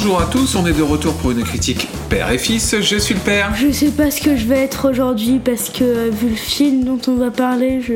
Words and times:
Bonjour 0.00 0.20
à 0.20 0.26
tous, 0.26 0.54
on 0.54 0.64
est 0.64 0.72
de 0.72 0.82
retour 0.82 1.12
pour 1.14 1.32
une 1.32 1.42
critique 1.42 1.88
père 2.08 2.30
et 2.30 2.38
fils. 2.38 2.76
Je 2.80 2.98
suis 2.98 3.14
le 3.14 3.20
père. 3.20 3.52
Je 3.56 3.72
sais 3.72 3.90
pas 3.90 4.12
ce 4.12 4.20
que 4.20 4.36
je 4.36 4.46
vais 4.46 4.58
être 4.58 4.88
aujourd'hui 4.88 5.40
parce 5.44 5.70
que 5.70 5.82
euh, 5.82 6.08
vu 6.08 6.28
le 6.28 6.36
film 6.36 6.84
dont 6.84 7.00
on 7.08 7.16
va 7.16 7.32
parler, 7.32 7.80
je. 7.80 7.94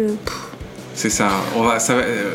C'est 0.96 1.11
ça. 1.11 1.29
On 1.57 1.62
va, 1.62 1.79
ça 1.79 1.95
va, 1.95 2.01
euh, 2.01 2.33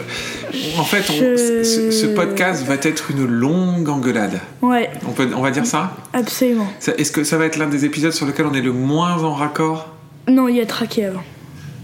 en 0.77 0.85
fait, 0.85 1.03
on- 1.09 1.13
Je- 1.19 1.63
ce, 1.65 1.91
ce 1.91 2.05
podcast 2.05 2.65
va 2.65 2.75
être 2.75 3.11
une 3.11 3.25
longue 3.25 3.89
engueulade. 3.89 4.39
Ouais, 4.61 4.89
On, 5.05 5.11
peut, 5.11 5.27
on 5.35 5.41
va 5.41 5.51
dire 5.51 5.65
ça? 5.65 5.97
Absolument. 6.13 6.67
Est-ce 6.97 7.11
que 7.11 7.25
ça 7.25 7.37
va 7.37 7.43
être 7.43 7.57
l'un 7.57 7.67
des 7.67 7.83
épisodes 7.83 8.13
sur 8.13 8.25
lequel 8.25 8.45
on 8.45 8.53
est 8.53 8.61
le 8.61 8.71
moins 8.71 9.21
en 9.21 9.33
raccord? 9.33 9.89
Non, 10.29 10.47
il 10.47 10.55
y 10.55 10.61
a 10.61 10.65
traqué 10.65 11.03
avant. 11.07 11.23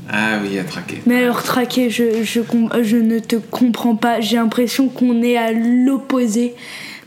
Ah 0.09 0.37
oui, 0.41 0.57
à 0.57 0.63
traquer. 0.63 1.01
Mais 1.05 1.21
alors 1.23 1.43
traqué, 1.43 1.89
je, 1.89 2.23
je, 2.23 2.39
je 2.81 2.95
ne 2.97 3.19
te 3.19 3.35
comprends 3.35 3.95
pas. 3.97 4.21
J'ai 4.21 4.37
l'impression 4.37 4.87
qu'on 4.87 5.21
est 5.21 5.35
à 5.37 5.51
l'opposé, 5.51 6.55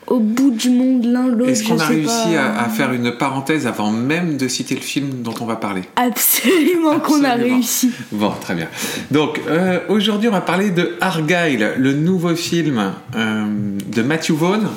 au 0.06 0.20
bout 0.20 0.50
du 0.50 0.70
monde 0.70 1.04
l'un 1.04 1.26
l'autre. 1.26 1.50
Est-ce 1.50 1.64
qu'on 1.64 1.78
a 1.78 1.86
réussi 1.86 2.32
pas. 2.34 2.42
à, 2.42 2.64
à 2.64 2.68
faire 2.68 2.92
une 2.92 3.12
parenthèse 3.12 3.66
avant 3.66 3.90
même 3.90 4.36
de 4.36 4.48
citer 4.48 4.74
le 4.74 4.80
film 4.80 5.22
dont 5.22 5.34
on 5.40 5.46
va 5.46 5.56
parler? 5.56 5.82
Absolument 5.96 7.00
qu'on 7.00 7.24
a 7.24 7.34
réussi. 7.34 7.90
Bon, 8.12 8.32
très 8.40 8.54
bien. 8.54 8.68
Donc, 9.10 9.40
euh, 9.48 9.80
aujourd'hui, 9.88 10.28
on 10.28 10.32
va 10.32 10.40
parler 10.40 10.70
de 10.70 10.96
Argyle, 11.00 11.72
le 11.76 11.92
nouveau 11.92 12.34
film 12.34 12.92
euh, 13.16 13.44
de 13.86 14.02
Matthew 14.02 14.32
Vaughn, 14.32 14.68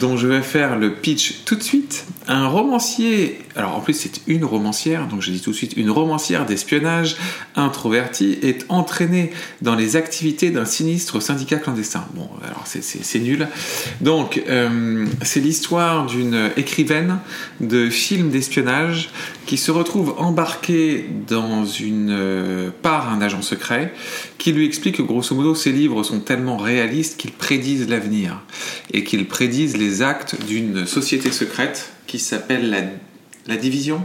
dont 0.00 0.16
je 0.16 0.26
vais 0.26 0.42
faire 0.42 0.78
le 0.78 0.92
pitch 0.94 1.44
tout 1.44 1.54
de 1.56 1.62
suite. 1.62 2.04
Un 2.28 2.46
romancier, 2.46 3.40
alors 3.56 3.76
en 3.76 3.80
plus 3.80 3.94
c'est 3.94 4.20
une 4.26 4.44
romancière, 4.44 5.08
donc 5.08 5.22
je 5.22 5.30
dis 5.30 5.40
tout 5.40 5.50
de 5.50 5.56
suite, 5.56 5.74
une 5.76 5.90
romancière 5.90 6.46
d'espionnage 6.46 7.16
introvertie 7.56 8.38
est 8.42 8.64
entraînée 8.68 9.30
dans 9.60 9.74
les 9.74 9.96
activités 9.96 10.50
d'un 10.50 10.64
sinistre 10.64 11.20
syndicat 11.20 11.56
clandestin. 11.56 12.06
Bon, 12.14 12.28
alors 12.44 12.64
c'est- 12.66 13.18
nul. 13.18 13.46
Donc, 14.00 14.42
euh, 14.48 15.06
c'est 15.22 15.40
l'histoire 15.40 16.06
d'une 16.06 16.50
écrivaine 16.56 17.18
de 17.60 17.90
films 17.90 18.30
d'espionnage 18.30 19.10
qui 19.46 19.56
se 19.56 19.70
retrouve 19.70 20.14
embarquée 20.18 21.06
dans 21.28 21.64
une 21.64 22.10
euh, 22.10 22.70
par 22.82 23.12
un 23.12 23.20
agent 23.20 23.42
secret 23.42 23.92
qui 24.38 24.52
lui 24.52 24.64
explique 24.66 24.96
que 24.96 25.02
grosso 25.02 25.34
modo 25.34 25.54
ses 25.54 25.72
livres 25.72 26.02
sont 26.02 26.20
tellement 26.20 26.56
réalistes 26.56 27.16
qu'ils 27.16 27.32
prédisent 27.32 27.88
l'avenir 27.88 28.40
et 28.92 29.04
qu'ils 29.04 29.26
prédisent 29.26 29.76
les 29.76 30.02
actes 30.02 30.36
d'une 30.46 30.86
société 30.86 31.30
secrète 31.32 31.90
qui 32.06 32.18
s'appelle 32.18 32.70
la, 32.70 32.80
la 33.46 33.56
division? 33.56 34.04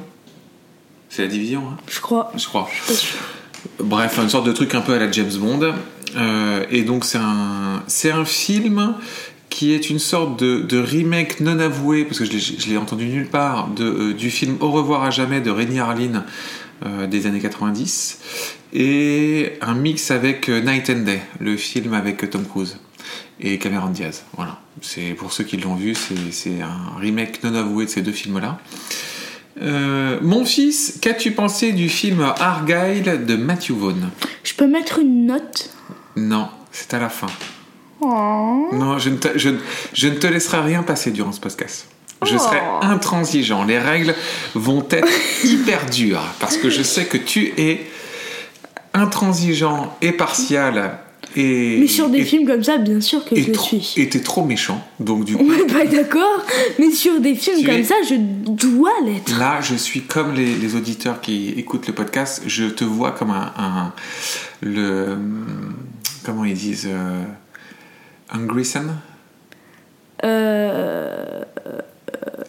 C'est 1.09 1.23
la 1.23 1.27
division, 1.27 1.63
hein? 1.69 1.77
Je 1.87 1.99
crois. 1.99 2.31
je 2.35 2.45
crois. 2.45 2.69
Bref, 3.79 4.19
une 4.21 4.29
sorte 4.29 4.45
de 4.45 4.51
truc 4.51 4.75
un 4.75 4.81
peu 4.81 4.93
à 4.93 4.99
la 4.99 5.11
James 5.11 5.31
Bond. 5.39 5.73
Euh, 6.15 6.65
et 6.69 6.83
donc 6.83 7.05
c'est 7.05 7.17
un, 7.17 7.83
c'est 7.87 8.11
un 8.11 8.25
film 8.25 8.95
qui 9.49 9.73
est 9.73 9.89
une 9.89 9.99
sorte 9.99 10.39
de, 10.39 10.61
de 10.61 10.77
remake 10.77 11.39
non 11.39 11.59
avoué, 11.59 12.05
parce 12.05 12.19
que 12.19 12.25
je 12.25 12.31
l'ai, 12.31 12.39
je 12.39 12.69
l'ai 12.69 12.77
entendu 12.77 13.05
nulle 13.05 13.27
part, 13.27 13.69
de, 13.69 13.85
euh, 13.85 14.13
du 14.13 14.29
film 14.29 14.57
Au 14.59 14.71
revoir 14.71 15.03
à 15.03 15.09
jamais 15.09 15.41
de 15.41 15.49
Rémi 15.49 15.79
Harlin 15.79 16.25
euh, 16.85 17.07
des 17.07 17.27
années 17.27 17.39
90, 17.39 18.19
et 18.73 19.53
un 19.61 19.73
mix 19.73 20.11
avec 20.11 20.49
Night 20.49 20.89
and 20.89 20.99
Day, 20.99 21.21
le 21.39 21.57
film 21.57 21.93
avec 21.93 22.29
Tom 22.29 22.45
Cruise 22.45 22.77
et 23.39 23.57
Cameron 23.57 23.89
Diaz. 23.89 24.25
Voilà. 24.35 24.59
C'est 24.81 25.13
pour 25.13 25.31
ceux 25.31 25.43
qui 25.43 25.57
l'ont 25.57 25.75
vu, 25.75 25.95
c'est, 25.95 26.31
c'est 26.31 26.61
un 26.61 26.99
remake 26.99 27.43
non 27.43 27.55
avoué 27.55 27.85
de 27.85 27.89
ces 27.89 28.01
deux 28.01 28.11
films-là. 28.11 28.59
Euh, 29.61 30.19
mon 30.21 30.45
fils, 30.45 30.99
qu'as-tu 31.01 31.31
pensé 31.31 31.71
du 31.71 31.89
film 31.89 32.21
Argyle 32.39 33.25
de 33.25 33.35
Matthew 33.35 33.71
Vaughn? 33.71 34.09
Je 34.43 34.53
peux 34.53 34.67
mettre 34.67 34.99
une 34.99 35.25
note? 35.25 35.69
Non, 36.15 36.47
c'est 36.71 36.93
à 36.93 36.99
la 36.99 37.09
fin. 37.09 37.27
Oh. 38.01 38.69
Non, 38.73 38.99
je 38.99 39.09
ne, 39.09 39.17
te, 39.17 39.37
je, 39.37 39.49
je 39.93 40.07
ne 40.07 40.15
te 40.15 40.27
laisserai 40.27 40.59
rien 40.61 40.83
passer 40.83 41.11
durant 41.11 41.31
ce 41.31 41.39
podcast. 41.39 41.87
Je 42.25 42.35
Oh. 42.35 42.39
serai 42.39 42.59
intransigeant. 42.81 43.63
Les 43.63 43.77
règles 43.79 44.13
vont 44.55 44.85
être 44.89 45.07
hyper 45.43 45.85
dures 45.87 46.23
parce 46.39 46.57
que 46.57 46.69
je 46.69 46.81
sais 46.83 47.05
que 47.05 47.17
tu 47.17 47.53
es 47.57 47.85
intransigeant 48.93 49.95
et 50.01 50.11
partial 50.11 50.99
et. 51.39 51.77
Mais 51.79 51.87
sur 51.87 52.09
des 52.09 52.19
et- 52.19 52.23
films 52.25 52.47
comme 52.47 52.63
ça, 52.63 52.77
bien 52.77 52.99
sûr 53.01 53.23
que 53.25 53.35
je 53.35 53.47
le 53.51 53.57
suis. 53.57 53.93
Et 53.97 54.09
t'es 54.09 54.19
trop 54.19 54.43
méchant. 54.43 54.85
Donc 54.99 55.23
du 55.25 55.35
On 55.39 55.39
coup, 55.39 55.51
est 55.53 55.71
pas 55.71 55.85
d'accord, 55.85 56.43
mais 56.79 56.91
sur 56.91 57.19
des 57.19 57.35
films 57.35 57.65
comme 57.65 57.75
es- 57.75 57.83
ça, 57.83 57.95
je 58.09 58.15
dois 58.15 58.91
l'être. 59.05 59.37
Là, 59.39 59.59
je 59.61 59.75
suis 59.75 60.01
comme 60.01 60.33
les, 60.33 60.55
les 60.55 60.75
auditeurs 60.75 61.21
qui 61.21 61.49
écoutent 61.57 61.87
le 61.87 61.93
podcast. 61.93 62.41
Je 62.47 62.65
te 62.65 62.83
vois 62.83 63.11
comme 63.11 63.31
un, 63.31 63.51
un- 63.57 63.93
le 64.61 65.17
comment 66.25 66.43
ils 66.45 66.53
disent 66.55 66.87
euh, 66.89 67.23
Hungry 68.31 68.65
Son 68.65 68.85
Euh. 70.23 71.43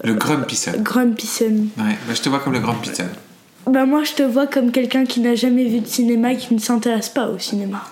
le 0.04 0.14
Grumpy 0.14 0.56
Son. 0.56 0.70
Ouais, 0.72 1.58
bah, 1.76 2.14
je 2.14 2.22
te 2.22 2.28
vois 2.28 2.38
comme 2.40 2.52
le 2.54 2.60
Grumpy 2.60 2.90
Son. 2.94 3.04
Bah 3.70 3.84
moi 3.84 4.02
je 4.02 4.12
te 4.14 4.22
vois 4.22 4.46
comme 4.46 4.70
quelqu'un 4.72 5.04
qui 5.04 5.20
n'a 5.20 5.34
jamais 5.34 5.64
vu 5.66 5.80
de 5.80 5.86
cinéma 5.86 6.32
et 6.32 6.36
qui 6.38 6.54
ne 6.54 6.58
s'intéresse 6.58 7.10
pas 7.10 7.28
au 7.28 7.38
cinéma. 7.38 7.82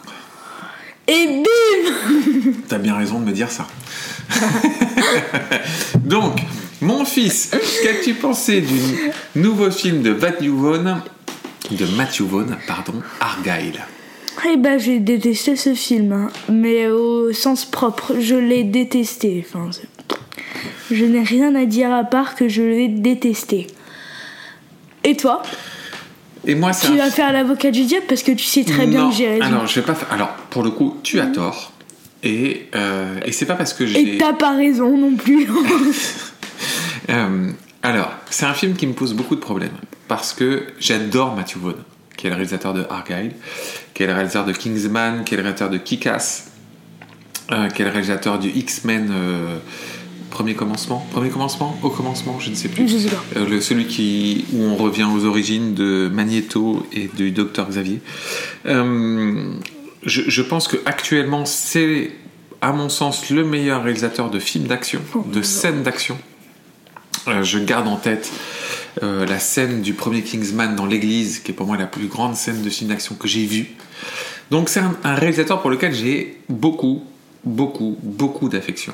Et 1.08 1.26
bim 1.42 2.52
T'as 2.68 2.78
bien 2.78 2.96
raison 2.96 3.20
de 3.20 3.24
me 3.24 3.32
dire 3.32 3.50
ça. 3.50 3.66
Donc, 6.04 6.40
mon 6.80 7.04
fils, 7.04 7.52
qu'as-tu 7.82 8.14
pensé 8.14 8.60
du 8.60 8.80
nouveau 9.36 9.70
film 9.70 10.02
de 10.02 10.12
Matthew 10.12 10.50
Vaughn, 10.50 11.00
de 11.70 11.86
Matthew 11.96 12.22
Vaughn, 12.22 12.56
pardon, 12.66 12.94
Argyle? 13.20 13.80
Eh 14.48 14.56
bah 14.56 14.78
j'ai 14.78 14.98
détesté 14.98 15.56
ce 15.56 15.74
film, 15.74 16.12
hein. 16.12 16.28
mais 16.48 16.88
au 16.88 17.32
sens 17.32 17.64
propre, 17.64 18.16
je 18.20 18.34
l'ai 18.34 18.64
détesté. 18.64 19.44
Enfin, 19.46 19.70
je 20.90 21.04
n'ai 21.04 21.22
rien 21.22 21.54
à 21.54 21.64
dire 21.64 21.92
à 21.92 22.04
part 22.04 22.34
que 22.34 22.48
je 22.48 22.62
l'ai 22.62 22.88
détesté. 22.88 23.68
Et 25.04 25.16
toi? 25.16 25.42
Et 26.46 26.54
moi, 26.54 26.70
Tu 26.72 26.86
un 26.92 26.96
vas 26.96 27.10
faire 27.10 27.32
l'avocat 27.32 27.70
du 27.70 27.84
diable 27.84 28.06
parce 28.08 28.22
que 28.22 28.32
tu 28.32 28.44
sais 28.44 28.64
très 28.64 28.86
bien 28.86 29.10
que 29.10 29.16
j'ai 29.16 29.28
raison. 29.28 29.44
Alors, 29.44 29.66
je 29.66 29.80
vais 29.80 29.86
pas. 29.86 29.96
Alors, 30.10 30.28
pour 30.50 30.62
le 30.62 30.70
coup, 30.70 30.96
tu 31.02 31.20
as 31.20 31.26
tort. 31.26 31.72
Et, 32.22 32.68
euh, 32.74 33.18
et 33.24 33.32
c'est 33.32 33.46
pas 33.46 33.54
parce 33.54 33.74
que 33.74 33.84
Et 33.84 33.88
j'ai. 33.88 34.18
t'as 34.18 34.32
pas 34.32 34.56
raison 34.56 34.96
non 34.96 35.14
plus. 35.16 35.48
Euh, 37.08 37.50
alors, 37.84 38.10
c'est 38.30 38.46
un 38.46 38.54
film 38.54 38.74
qui 38.74 38.84
me 38.84 38.92
pose 38.92 39.14
beaucoup 39.14 39.36
de 39.36 39.40
problèmes. 39.40 39.76
Parce 40.08 40.32
que 40.32 40.64
j'adore 40.80 41.36
Matthew 41.36 41.58
Vaughn, 41.58 41.76
qui 42.16 42.26
est 42.26 42.30
le 42.30 42.34
réalisateur 42.34 42.74
de 42.74 42.84
Argyle, 42.90 43.30
qui 43.94 44.02
est 44.02 44.06
le 44.08 44.12
réalisateur 44.12 44.44
de 44.44 44.52
Kingsman, 44.52 45.22
qui 45.22 45.34
est 45.34 45.36
le 45.36 45.44
réalisateur 45.44 45.70
de 45.70 45.78
Kick-Ass, 45.78 46.50
euh, 47.52 47.68
qui 47.68 47.82
est 47.82 47.84
le 47.84 47.92
réalisateur 47.92 48.40
du 48.40 48.48
X-Men. 48.48 49.08
Premier 50.30 50.54
commencement 50.54 51.06
Premier 51.12 51.30
commencement 51.30 51.78
Au 51.82 51.90
commencement 51.90 52.38
Je 52.40 52.50
ne 52.50 52.54
sais 52.54 52.68
plus. 52.68 52.88
Je 52.88 52.98
sais 52.98 53.08
pas. 53.08 53.22
Euh, 53.36 53.46
le- 53.48 53.60
celui 53.60 53.86
qui, 53.86 54.44
où 54.52 54.62
on 54.62 54.76
revient 54.76 55.04
aux 55.04 55.24
origines 55.24 55.74
de 55.74 56.10
Magneto 56.12 56.86
et 56.92 57.08
du 57.16 57.30
docteur 57.30 57.68
Xavier. 57.68 58.00
Euh, 58.66 59.52
je, 60.04 60.22
je 60.26 60.42
pense 60.42 60.68
que 60.68 60.76
actuellement 60.84 61.44
c'est, 61.44 62.10
à 62.60 62.72
mon 62.72 62.88
sens, 62.88 63.30
le 63.30 63.44
meilleur 63.44 63.82
réalisateur 63.82 64.30
de 64.30 64.38
films 64.38 64.66
d'action, 64.66 65.00
de 65.32 65.42
scènes 65.42 65.82
d'action. 65.82 66.18
Euh, 67.28 67.42
je 67.42 67.58
garde 67.58 67.88
en 67.88 67.96
tête 67.96 68.30
euh, 69.02 69.26
la 69.26 69.38
scène 69.38 69.82
du 69.82 69.94
premier 69.94 70.22
Kingsman 70.22 70.76
dans 70.76 70.86
l'église, 70.86 71.40
qui 71.40 71.50
est 71.52 71.54
pour 71.54 71.66
moi 71.66 71.76
la 71.76 71.86
plus 71.86 72.06
grande 72.06 72.36
scène 72.36 72.62
de 72.62 72.70
film 72.70 72.90
d'action 72.90 73.14
que 73.14 73.26
j'ai 73.26 73.46
vue. 73.46 73.66
Donc 74.50 74.68
c'est 74.68 74.80
un, 74.80 74.94
un 75.02 75.14
réalisateur 75.14 75.60
pour 75.60 75.70
lequel 75.70 75.92
j'ai 75.94 76.38
beaucoup, 76.48 77.02
beaucoup, 77.44 77.96
beaucoup 78.02 78.48
d'affection. 78.48 78.92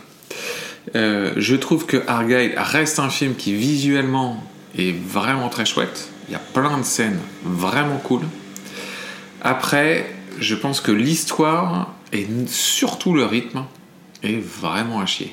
Euh, 0.94 1.32
je 1.37 1.56
trouve 1.56 1.87
que 1.87 2.03
Argyle 2.06 2.54
reste 2.56 2.98
un 2.98 3.10
film 3.10 3.34
qui 3.34 3.54
visuellement 3.54 4.42
est 4.77 4.95
vraiment 4.95 5.48
très 5.48 5.65
chouette. 5.65 6.09
Il 6.28 6.33
y 6.33 6.36
a 6.36 6.41
plein 6.41 6.78
de 6.78 6.84
scènes 6.84 7.18
vraiment 7.45 7.98
cool. 7.98 8.22
Après, 9.42 10.10
je 10.39 10.54
pense 10.54 10.80
que 10.80 10.92
l'histoire 10.92 11.95
et 12.12 12.27
surtout 12.47 13.15
le 13.15 13.24
rythme 13.24 13.65
est 14.22 14.41
vraiment 14.41 15.01
à 15.01 15.06
chier. 15.06 15.33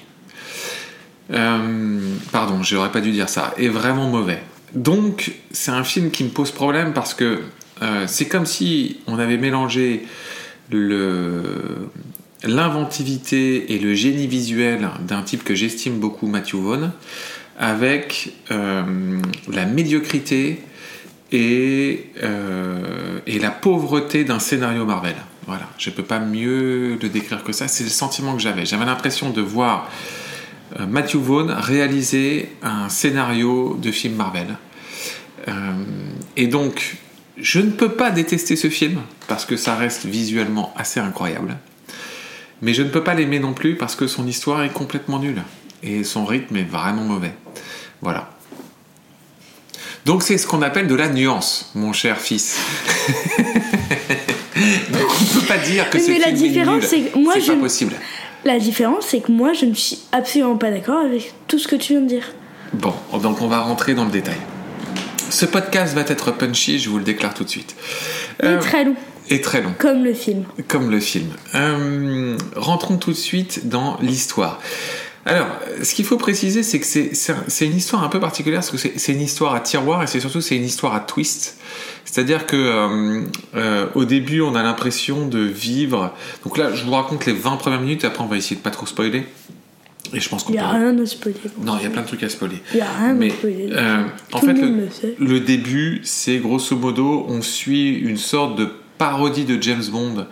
Euh, 1.32 2.00
pardon, 2.32 2.64
j'aurais 2.64 2.92
pas 2.92 3.02
dû 3.02 3.12
dire 3.12 3.30
ça. 3.30 3.54
Est 3.58 3.68
vraiment 3.68 4.08
mauvais. 4.10 4.42
Donc, 4.74 5.32
c'est 5.52 5.72
un 5.72 5.84
film 5.84 6.12
qui 6.12 6.24
me 6.24 6.30
pose 6.30 6.52
problème 6.52 6.94
parce 6.94 7.14
que 7.14 7.42
euh, 7.82 8.06
c'est 8.08 8.28
comme 8.28 8.46
si 8.46 9.00
on 9.08 9.20
avait 9.20 9.38
mélangé 9.38 10.06
le 10.72 11.90
l'inventivité 12.44 13.74
et 13.74 13.80
le 13.80 13.94
génie 13.94 14.28
visuel 14.28 14.90
d'un 15.02 15.22
type 15.22 15.44
que 15.44 15.56
j'estime 15.56 16.00
beaucoup, 16.00 16.28
Matthew 16.28 16.56
Vaughn, 16.56 16.92
avec 17.58 18.34
euh, 18.52 19.20
la 19.52 19.66
médiocrité 19.66 20.62
et, 21.32 22.06
euh, 22.24 23.20
et 23.28 23.40
la 23.40 23.52
pauvreté 23.52 24.24
d'un 24.24 24.40
scénario 24.40 24.86
Marvel. 24.86 25.16
Voilà, 25.46 25.68
je 25.78 25.90
peux 25.90 26.04
pas 26.04 26.20
mieux 26.20 26.98
le 27.02 27.10
décrire 27.10 27.44
que 27.44 27.52
ça. 27.52 27.68
C'est 27.68 27.84
le 27.84 27.90
sentiment 27.90 28.36
que 28.36 28.42
j'avais. 28.42 28.66
J'avais 28.66 28.86
l'impression 28.86 29.32
de 29.32 29.42
voir 29.42 29.90
euh, 30.80 30.86
Matthew 30.86 31.18
Vaughn 31.18 31.52
réaliser 31.52 32.50
un 32.62 32.88
scénario 32.90 33.78
de 33.82 33.92
film 33.92 34.16
Marvel. 34.16 34.56
Et 36.36 36.46
donc, 36.46 36.98
je 37.38 37.60
ne 37.60 37.72
peux 37.72 37.90
pas 37.90 38.12
détester 38.12 38.56
ce 38.56 38.70
film 38.70 39.00
parce 39.28 39.46
que 39.46 39.56
ça 39.56 39.76
reste 39.76 40.06
visuellement 40.06 40.72
assez 40.78 41.00
incroyable. 41.00 41.58
Mais 42.62 42.74
je 42.74 42.82
ne 42.84 42.90
peux 42.90 43.04
pas 43.04 43.14
l'aimer 43.14 43.40
non 43.40 43.54
plus 43.54 43.76
parce 43.76 43.96
que 43.96 44.08
son 44.08 44.28
histoire 44.28 44.64
est 44.64 44.74
complètement 44.74 45.20
nulle. 45.20 45.42
et 45.82 46.04
son 46.04 46.26
rythme 46.26 46.58
est 46.58 46.64
vraiment 46.70 47.04
mauvais. 47.04 47.32
Voilà. 48.02 48.30
Donc 50.06 50.24
c'est 50.24 50.38
ce 50.38 50.46
qu'on 50.48 50.62
appelle 50.62 50.88
de 50.88 50.96
la 50.96 51.08
nuance, 51.10 51.72
mon 51.76 51.94
cher 51.94 52.18
fils. 52.20 52.58
Donc 54.92 55.08
on 55.22 55.40
peut 55.40 55.46
pas 55.48 55.58
dire 55.58 55.90
que 55.90 55.98
Mais 55.98 56.04
ce 56.04 56.22
la 56.22 56.32
différence, 56.32 56.84
est 56.86 56.88
c'est 56.88 57.16
moi, 57.16 57.34
c'est 57.36 57.42
je- 57.42 57.52
pas 57.54 57.60
possible. 57.60 57.94
La 58.46 58.58
différence, 58.60 59.06
c'est 59.08 59.20
que 59.22 59.32
moi, 59.32 59.52
je 59.54 59.66
ne 59.66 59.74
suis 59.74 60.00
absolument 60.12 60.56
pas 60.58 60.72
d'accord 60.72 61.00
avec 61.06 61.34
tout 61.48 61.60
ce 61.60 61.68
que 61.68 61.76
tu 61.76 61.94
viens 61.94 62.02
de 62.02 62.08
dire. 62.08 62.24
Bon, 62.74 62.94
donc 63.22 63.42
on 63.42 63.48
va 63.48 63.60
rentrer 63.60 63.94
dans 63.96 64.06
le 64.06 64.12
détail. 64.12 64.38
Ce 65.30 65.46
podcast 65.46 65.94
va 65.94 66.02
être 66.02 66.32
punchy, 66.32 66.80
je 66.80 66.90
vous 66.90 66.98
le 66.98 67.04
déclare 67.04 67.34
tout 67.34 67.44
de 67.44 67.50
suite. 67.50 67.76
Il 68.42 68.48
Euh, 68.50 68.60
très 68.62 68.84
long, 68.86 68.96
et 69.30 69.42
très 69.42 69.62
long. 69.62 69.74
comme 69.78 70.04
le 70.04 70.14
film. 70.14 70.44
Comme 70.68 70.90
le 70.90 71.00
film. 71.00 71.28
Euh, 71.56 72.38
rentrons 72.56 72.98
tout 72.98 73.12
de 73.12 73.16
suite 73.18 73.68
dans 73.70 73.98
l'histoire. 74.02 74.60
Alors, 75.26 75.48
ce 75.84 75.94
qu'il 75.94 76.06
faut 76.06 76.18
préciser, 76.18 76.64
c'est 76.64 76.80
que 76.80 76.86
c'est- 76.86 77.66
une 77.66 77.76
histoire 77.76 78.04
un 78.04 78.08
peu 78.10 78.20
particulière, 78.20 78.62
parce 78.62 78.72
que 78.72 78.78
c'est 78.78 79.12
une 79.12 79.22
histoire 79.22 79.54
à 79.54 79.60
tiroir, 79.60 80.02
et 80.02 80.08
c'est 80.08 80.20
surtout 80.20 80.42
c'est 80.42 80.56
une 80.56 80.64
histoire 80.64 80.96
à 80.96 81.02
twist. 81.02 81.58
C'est-à-dire 82.06 82.48
que 82.48 82.56
euh, 82.56 83.22
euh, 83.56 83.86
au 83.96 84.06
début, 84.06 84.42
on 84.42 84.56
a 84.56 84.64
l'impression 84.64 85.28
de 85.28 85.40
vivre. 85.40 86.14
Donc 86.44 86.58
là, 86.58 86.74
je 86.74 86.84
vous 86.86 86.92
raconte 86.92 87.26
les 87.28 87.34
20 87.34 87.58
premières 87.58 87.82
minutes, 87.82 88.04
et 88.06 88.08
après, 88.08 88.24
on 88.24 88.28
va 88.28 88.38
essayer 88.38 88.56
de 88.56 88.62
pas 88.62 88.72
trop 88.72 88.86
spoiler. 88.88 89.26
Et 90.14 90.20
je 90.20 90.30
pense 90.30 90.44
qu'on 90.44 90.54
Il 90.54 90.56
n'y 90.56 90.60
a 90.60 90.70
peut- 90.72 90.78
rien 90.78 90.98
à 90.98 91.06
spoiler. 91.06 91.38
Non, 91.62 91.78
il 91.78 91.84
y 91.84 91.86
a 91.86 91.90
plein 91.92 92.02
de 92.02 92.08
trucs 92.08 92.24
à 92.24 92.30
spoiler. 92.30 92.56
Il 92.74 92.78
n'y 92.78 92.82
a 92.82 92.88
rien 92.98 93.14
Mais 93.14 93.30
à 93.30 93.34
spoiler. 93.36 93.70
euh, 93.72 94.04
en 94.32 94.40
Tout 94.40 94.46
fait, 94.48 95.14
le 95.20 95.40
début, 95.42 96.00
c'est 96.04 96.38
grosso 96.38 96.76
modo, 96.76 97.26
on 97.30 97.44
suit 97.44 97.94
une 97.94 98.18
sorte 98.18 98.58
de 98.58 98.70
parodie 99.00 99.46
de 99.46 99.60
James 99.60 99.86
Bond. 99.92 100.28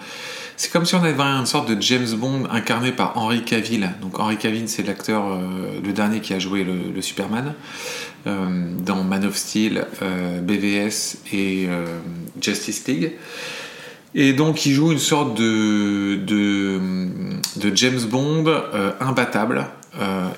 C'est 0.58 0.72
comme 0.72 0.86
si 0.86 0.96
on 0.96 1.04
avait 1.04 1.20
une 1.22 1.46
sorte 1.46 1.70
de 1.70 1.82
James 1.82 2.10
Bond 2.16 2.44
incarné 2.52 2.92
par 2.92 3.16
Henry 3.18 3.44
Cavill. 3.44 3.92
Donc 4.02 4.20
Henry 4.20 4.38
Cavill, 4.38 4.68
c'est 4.68 4.84
l'acteur, 4.84 5.24
euh, 5.26 5.80
le 5.84 5.94
dernier 5.94 6.20
qui 6.20 6.34
a 6.34 6.40
joué 6.40 6.64
le, 6.64 7.02
Superman 7.02 7.54
euh, 8.26 8.68
dans 8.86 9.04
Man 9.04 9.26
of 9.26 9.36
Steel, 9.36 9.86
euh, 10.02 10.42
BVS 10.42 11.20
et 11.32 11.68
Justice 12.42 12.88
League. 12.88 13.14
Et 14.16 14.34
donc 14.34 14.66
il 14.66 14.74
joue 14.74 14.92
une 14.92 15.00
sorte 15.00 15.38
de, 15.38 16.16
de, 16.16 17.76
James 17.76 18.02
Bond 18.10 18.46
imbattable. 19.00 19.68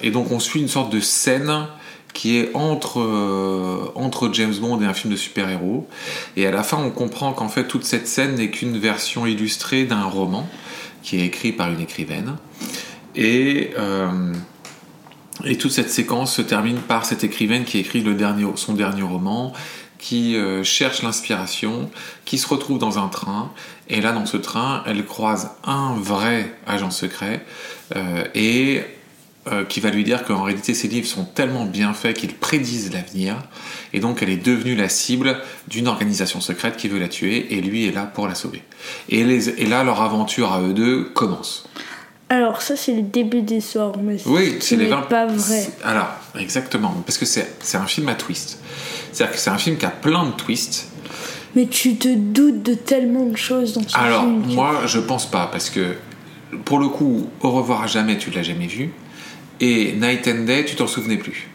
Et 0.02 0.12
donc 0.12 0.32
on 0.32 0.40
suit 0.40 0.60
une 0.60 0.68
sorte 0.68 0.92
de 0.92 1.00
scène 1.00 1.68
qui 2.14 2.38
est 2.38 2.52
entre, 2.54 3.00
euh, 3.00 3.92
entre 3.96 4.30
James 4.34 4.54
Bond 4.54 4.82
et 4.82 4.86
un 4.86 4.94
film 4.94 5.12
de 5.14 5.18
super-héros. 5.18 5.88
Et 6.36 6.46
à 6.46 6.52
la 6.52 6.64
fin 6.64 6.78
on 6.78 6.92
comprend 6.92 7.34
qu'en 7.34 7.50
fait 7.50 7.68
toute 7.68 7.84
cette 7.84 8.08
scène 8.08 8.36
n'est 8.36 8.50
qu'une 8.50 8.78
version 8.78 9.26
illustrée 9.26 9.86
d'un 9.86 10.04
roman 10.04 10.48
qui 11.04 11.20
est 11.20 11.26
écrit 11.26 11.52
par 11.52 11.72
une 11.72 11.80
écrivaine. 11.80 12.36
Et, 13.16 13.72
euh, 13.78 14.34
et 15.46 15.58
toute 15.58 15.72
cette 15.72 15.90
séquence 15.90 16.36
se 16.36 16.42
termine 16.42 16.78
par 16.78 17.06
cette 17.06 17.24
écrivaine 17.24 17.64
qui 17.64 17.80
écrit 17.80 18.02
le 18.02 18.14
dernier, 18.14 18.46
son 18.56 18.74
dernier 18.74 19.02
roman, 19.02 19.54
qui 19.98 20.36
euh, 20.36 20.64
cherche 20.64 21.02
l'inspiration, 21.02 21.90
qui 22.26 22.38
se 22.38 22.48
retrouve 22.48 22.80
dans 22.80 23.00
un 23.00 23.08
train, 23.08 23.52
et 23.88 24.02
là 24.02 24.12
dans 24.12 24.26
ce 24.26 24.38
train, 24.38 24.84
elle 24.86 25.06
croise 25.06 25.52
un 25.64 25.96
vrai 25.96 26.54
agent 26.68 26.92
secret, 26.92 27.46
et 28.36 28.84
euh, 29.52 29.64
qui 29.66 29.80
va 29.80 29.90
lui 29.90 30.04
dire 30.04 30.24
qu'en 30.26 30.44
réalité 30.44 30.74
ses 30.74 30.88
livres 30.88 31.08
sont 31.08 31.26
tellement 31.26 31.66
bien 31.66 31.94
faits 31.94 32.18
qu'ils 32.18 32.34
prédisent 32.36 32.92
l'avenir, 32.94 33.36
et 33.94 34.00
donc 34.00 34.22
elle 34.22 34.30
est 34.30 34.38
devenue 34.44 34.76
la 34.76 34.90
cible 34.90 35.38
d'une 35.68 35.88
organisation 35.88 36.42
secrète 36.42 36.78
qui 36.78 36.88
veut 36.88 37.00
la 37.00 37.08
tuer, 37.08 37.54
et 37.54 37.62
lui 37.62 37.88
est 37.88 37.92
là 37.92 38.04
pour 38.04 38.28
la 38.28 38.36
sauver. 38.36 38.64
Et, 39.10 39.24
les- 39.24 39.50
et 39.62 39.66
là, 39.66 39.84
leur 39.84 40.02
aventure 40.02 40.52
à 40.54 40.62
eux 40.62 40.74
deux 40.74 41.04
commence. 41.14 41.68
Alors, 42.32 42.62
ça, 42.62 42.76
c'est 42.76 42.94
le 42.94 43.02
début 43.02 43.42
des 43.42 43.60
soirs, 43.60 43.94
mais 44.04 44.18
Oui, 44.28 44.58
ce 44.60 44.76
c'est 44.78 44.86
20. 44.86 45.02
pas 45.10 45.26
vrai. 45.26 45.68
Alors, 45.84 46.10
exactement, 46.38 46.94
parce 47.04 47.18
que 47.18 47.26
c'est 47.26 47.48
un 47.74 47.88
film 47.88 48.08
à 48.08 48.14
twist. 48.14 48.60
C'est-à-dire 49.12 49.34
que 49.36 49.42
c'est 49.42 49.50
un 49.50 49.58
film 49.58 49.78
qui 49.78 49.86
a 49.88 49.90
plein 49.90 50.26
de 50.28 50.32
twists. 50.34 50.90
Mais 51.56 51.66
tu 51.66 51.96
te 51.96 52.08
doutes 52.14 52.62
de 52.62 52.76
tellement 52.76 53.26
de 53.26 53.36
choses 53.36 53.74
dans 53.74 53.82
ce 53.88 53.98
Alors, 53.98 54.22
film. 54.22 54.44
que- 54.44 54.54
moi, 54.54 54.82
je 54.86 55.00
pense 55.00 55.26
pas, 55.32 55.48
parce 55.52 55.72
que 55.72 55.96
pour 56.66 56.78
le 56.78 56.88
coup, 56.90 57.28
Au 57.42 57.50
revoir 57.50 57.82
à 57.82 57.88
jamais, 57.88 58.20
tu 58.20 58.30
l'as 58.30 58.44
jamais 58.44 58.68
vu. 58.68 58.92
Et 59.62 59.94
Night 59.94 60.28
and 60.28 60.46
Day, 60.46 60.66
tu 60.66 60.76
t'en 60.76 60.88
souvenais 60.88 61.18
plus. 61.18 61.48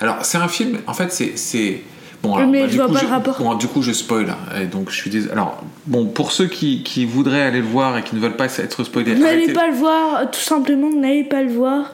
Alors, 0.00 0.24
c'est 0.24 0.38
un 0.38 0.48
film, 0.48 0.78
en 0.86 0.94
fait, 0.94 1.12
c'est. 1.12 1.82
Bon, 2.22 2.34
alors, 2.34 2.48
Mais 2.48 2.62
bah, 2.62 2.66
je 2.66 2.70
du 2.72 2.76
vois 2.78 2.86
coup, 2.88 2.94
pas 2.94 3.02
le 3.02 3.08
rapport. 3.08 3.38
bon, 3.38 3.54
du 3.54 3.68
coup, 3.68 3.80
je 3.80 3.92
spoil. 3.92 4.28
hein, 4.30 4.60
et 4.60 4.66
donc, 4.66 4.90
je 4.90 4.96
suis 4.96 5.08
désolé. 5.08 5.30
Alors, 5.32 5.62
bon, 5.86 6.06
pour 6.06 6.32
ceux 6.32 6.46
qui, 6.48 6.82
qui 6.82 7.04
voudraient 7.04 7.42
aller 7.42 7.60
le 7.60 7.66
voir 7.66 7.96
et 7.96 8.02
qui 8.02 8.16
ne 8.16 8.20
veulent 8.20 8.36
pas 8.36 8.46
être 8.58 8.82
spoilés, 8.84 9.14
N'allez 9.14 9.52
pas 9.52 9.68
le 9.68 9.74
voir, 9.76 10.28
tout 10.30 10.40
simplement, 10.40 10.90
n'allez 10.90 11.22
pas 11.24 11.42
le 11.42 11.52
voir. 11.52 11.92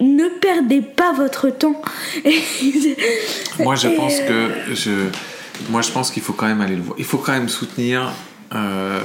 Ne 0.00 0.28
perdez 0.40 0.80
pas 0.82 1.12
votre 1.12 1.48
temps. 1.50 1.80
Moi, 3.60 3.76
je 3.76 3.88
pense 3.88 4.14
euh, 4.28 4.48
que 4.66 4.74
je, 4.74 4.90
moi, 5.70 5.80
je 5.82 5.90
pense 5.92 6.10
qu'il 6.10 6.22
faut 6.22 6.32
quand 6.32 6.46
même 6.46 6.60
aller 6.60 6.76
le 6.76 6.82
voir. 6.82 6.96
Il 6.98 7.04
faut 7.04 7.18
quand 7.18 7.32
même 7.32 7.48
soutenir. 7.48 8.12
euh, 8.54 9.00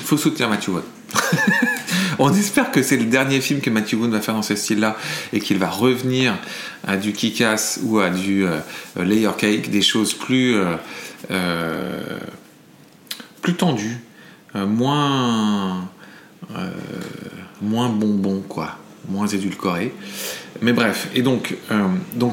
il 0.00 0.06
faut 0.06 0.16
soutenir 0.16 0.48
Matthew 0.48 0.68
Vaughn. 0.70 0.82
On 2.18 2.32
espère 2.34 2.70
que 2.72 2.82
c'est 2.82 2.96
le 2.96 3.04
dernier 3.04 3.40
film 3.40 3.60
que 3.60 3.70
Matthew 3.70 3.94
Vaughn 3.94 4.10
va 4.10 4.20
faire 4.20 4.34
dans 4.34 4.42
ce 4.42 4.56
style-là 4.56 4.96
et 5.32 5.40
qu'il 5.40 5.58
va 5.58 5.68
revenir 5.70 6.34
à 6.86 6.96
du 6.96 7.12
kick-ass 7.12 7.80
ou 7.84 8.00
à 8.00 8.10
du 8.10 8.44
euh, 8.44 8.58
layer 8.96 9.30
cake, 9.38 9.70
des 9.70 9.82
choses 9.82 10.14
plus 10.14 10.56
euh, 10.56 10.74
euh, 11.30 12.18
tendues, 13.54 13.98
euh, 14.56 14.66
moins 14.66 15.88
euh, 16.56 16.70
moins 17.62 17.88
bonbons 17.88 18.42
quoi, 18.48 18.78
moins 19.08 19.26
édulcorés. 19.26 19.92
Mais 20.60 20.72
bref, 20.72 21.08
et 21.14 21.22
donc 21.22 21.56
euh, 21.70 21.86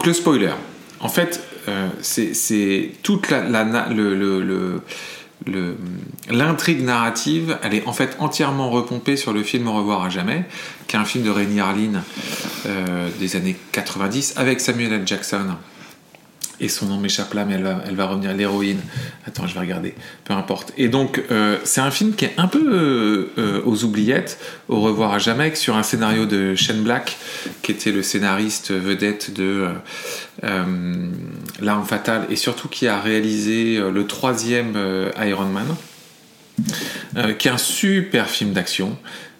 le 0.05 0.13
spoiler. 0.13 0.51
En 0.99 1.09
fait, 1.09 1.43
euh, 1.67 1.89
c'est 2.01 2.91
toute 3.03 3.29
la, 3.29 3.43
le- 4.41 4.81
l'intrigue 6.29 6.83
narrative, 6.83 7.57
elle 7.61 7.73
est 7.73 7.85
en 7.87 7.93
fait 7.93 8.15
entièrement 8.19 8.69
repompée 8.69 9.17
sur 9.17 9.33
le 9.33 9.43
film 9.43 9.67
Au 9.67 9.73
revoir 9.73 10.03
à 10.03 10.09
jamais, 10.09 10.45
qui 10.87 10.95
est 10.95 10.99
un 10.99 11.05
film 11.05 11.23
de 11.23 11.29
Rainy 11.29 11.59
Harlin 11.59 12.03
euh, 12.65 13.09
des 13.19 13.35
années 13.35 13.55
90 13.71 14.35
avec 14.37 14.61
Samuel 14.61 14.93
L. 14.93 15.01
Jackson. 15.05 15.55
Et 16.61 16.69
son 16.69 16.85
nom 16.85 16.97
m'échappe 16.97 17.33
là, 17.33 17.43
mais 17.43 17.55
elle 17.55 17.63
va, 17.63 17.83
elle 17.85 17.95
va 17.95 18.05
revenir, 18.05 18.33
l'héroïne. 18.33 18.79
Attends, 19.27 19.45
je 19.45 19.53
vais 19.53 19.59
regarder. 19.59 19.93
Peu 20.23 20.33
importe. 20.33 20.71
Et 20.77 20.87
donc, 20.87 21.21
euh, 21.29 21.57
c'est 21.65 21.81
un 21.81 21.91
film 21.91 22.13
qui 22.13 22.25
est 22.25 22.33
un 22.37 22.47
peu 22.47 22.63
euh, 22.65 23.31
euh, 23.37 23.61
aux 23.65 23.83
oubliettes, 23.83 24.39
au 24.69 24.79
revoir 24.79 25.13
à 25.13 25.19
jamais, 25.19 25.53
sur 25.55 25.75
un 25.75 25.83
scénario 25.83 26.25
de 26.25 26.55
Shane 26.55 26.81
Black, 26.81 27.17
qui 27.61 27.71
était 27.71 27.91
le 27.91 28.01
scénariste 28.03 28.71
vedette 28.71 29.33
de 29.33 29.67
L'arme 30.41 31.85
fatale, 31.85 32.27
et 32.29 32.35
surtout 32.35 32.67
qui 32.67 32.87
a 32.87 32.99
réalisé 32.99 33.79
le 33.79 34.05
troisième 34.05 34.77
Iron 35.25 35.45
Man, 35.45 35.75
qui 37.37 37.47
est 37.47 37.51
un 37.51 37.57
super 37.57 38.29
film 38.29 38.53
d'action. 38.53 38.97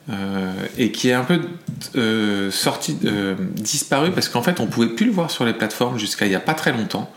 Euh, 0.10 0.54
et 0.78 0.92
qui 0.92 1.10
est 1.10 1.14
un 1.14 1.24
peu 1.24 1.40
euh, 1.96 2.52
sorti, 2.52 2.98
euh, 3.06 3.36
disparu 3.56 4.12
parce 4.12 4.30
qu'en 4.30 4.44
fait 4.44 4.60
on 4.60 4.68
pouvait 4.68 4.90
plus 4.90 5.08
le 5.08 5.12
voir 5.12 5.32
sur 5.32 5.46
les 5.46 5.54
plateformes 5.54 5.98
jusqu'à 5.98 6.26
il 6.26 6.32
y 6.32 6.36
a 6.36 6.40
pas 6.40 6.54
très 6.54 6.72
longtemps. 6.72 7.12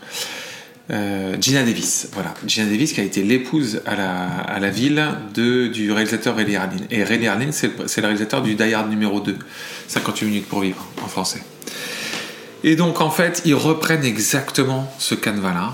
Euh, 0.91 1.37
Gina 1.39 1.61
Davis, 1.61 2.09
voilà, 2.13 2.33
Gina 2.47 2.65
Davis 2.65 2.93
qui 2.93 2.99
a 2.99 3.03
été 3.03 3.21
l'épouse 3.21 3.81
à 3.85 3.95
la, 3.95 4.27
à 4.27 4.59
la 4.59 4.71
ville 4.71 5.07
de, 5.35 5.67
du 5.67 5.91
réalisateur 5.91 6.35
Ray 6.35 6.55
Harlin. 6.55 6.77
Et 6.89 7.03
Ray 7.03 7.27
Harlin, 7.27 7.51
c'est 7.51 7.67
le, 7.67 8.07
réalisateur 8.07 8.41
du 8.41 8.55
Die 8.55 8.73
Hard 8.73 8.89
numéro 8.89 9.19
2, 9.19 9.37
58 9.87 10.25
minutes 10.25 10.47
pour 10.47 10.61
vivre 10.61 10.83
en 11.03 11.07
français. 11.07 11.43
Et 12.63 12.75
donc 12.75 13.01
en 13.01 13.11
fait, 13.11 13.43
ils 13.45 13.53
reprennent 13.53 14.03
exactement 14.03 14.91
ce 14.97 15.13
canevas-là, 15.13 15.73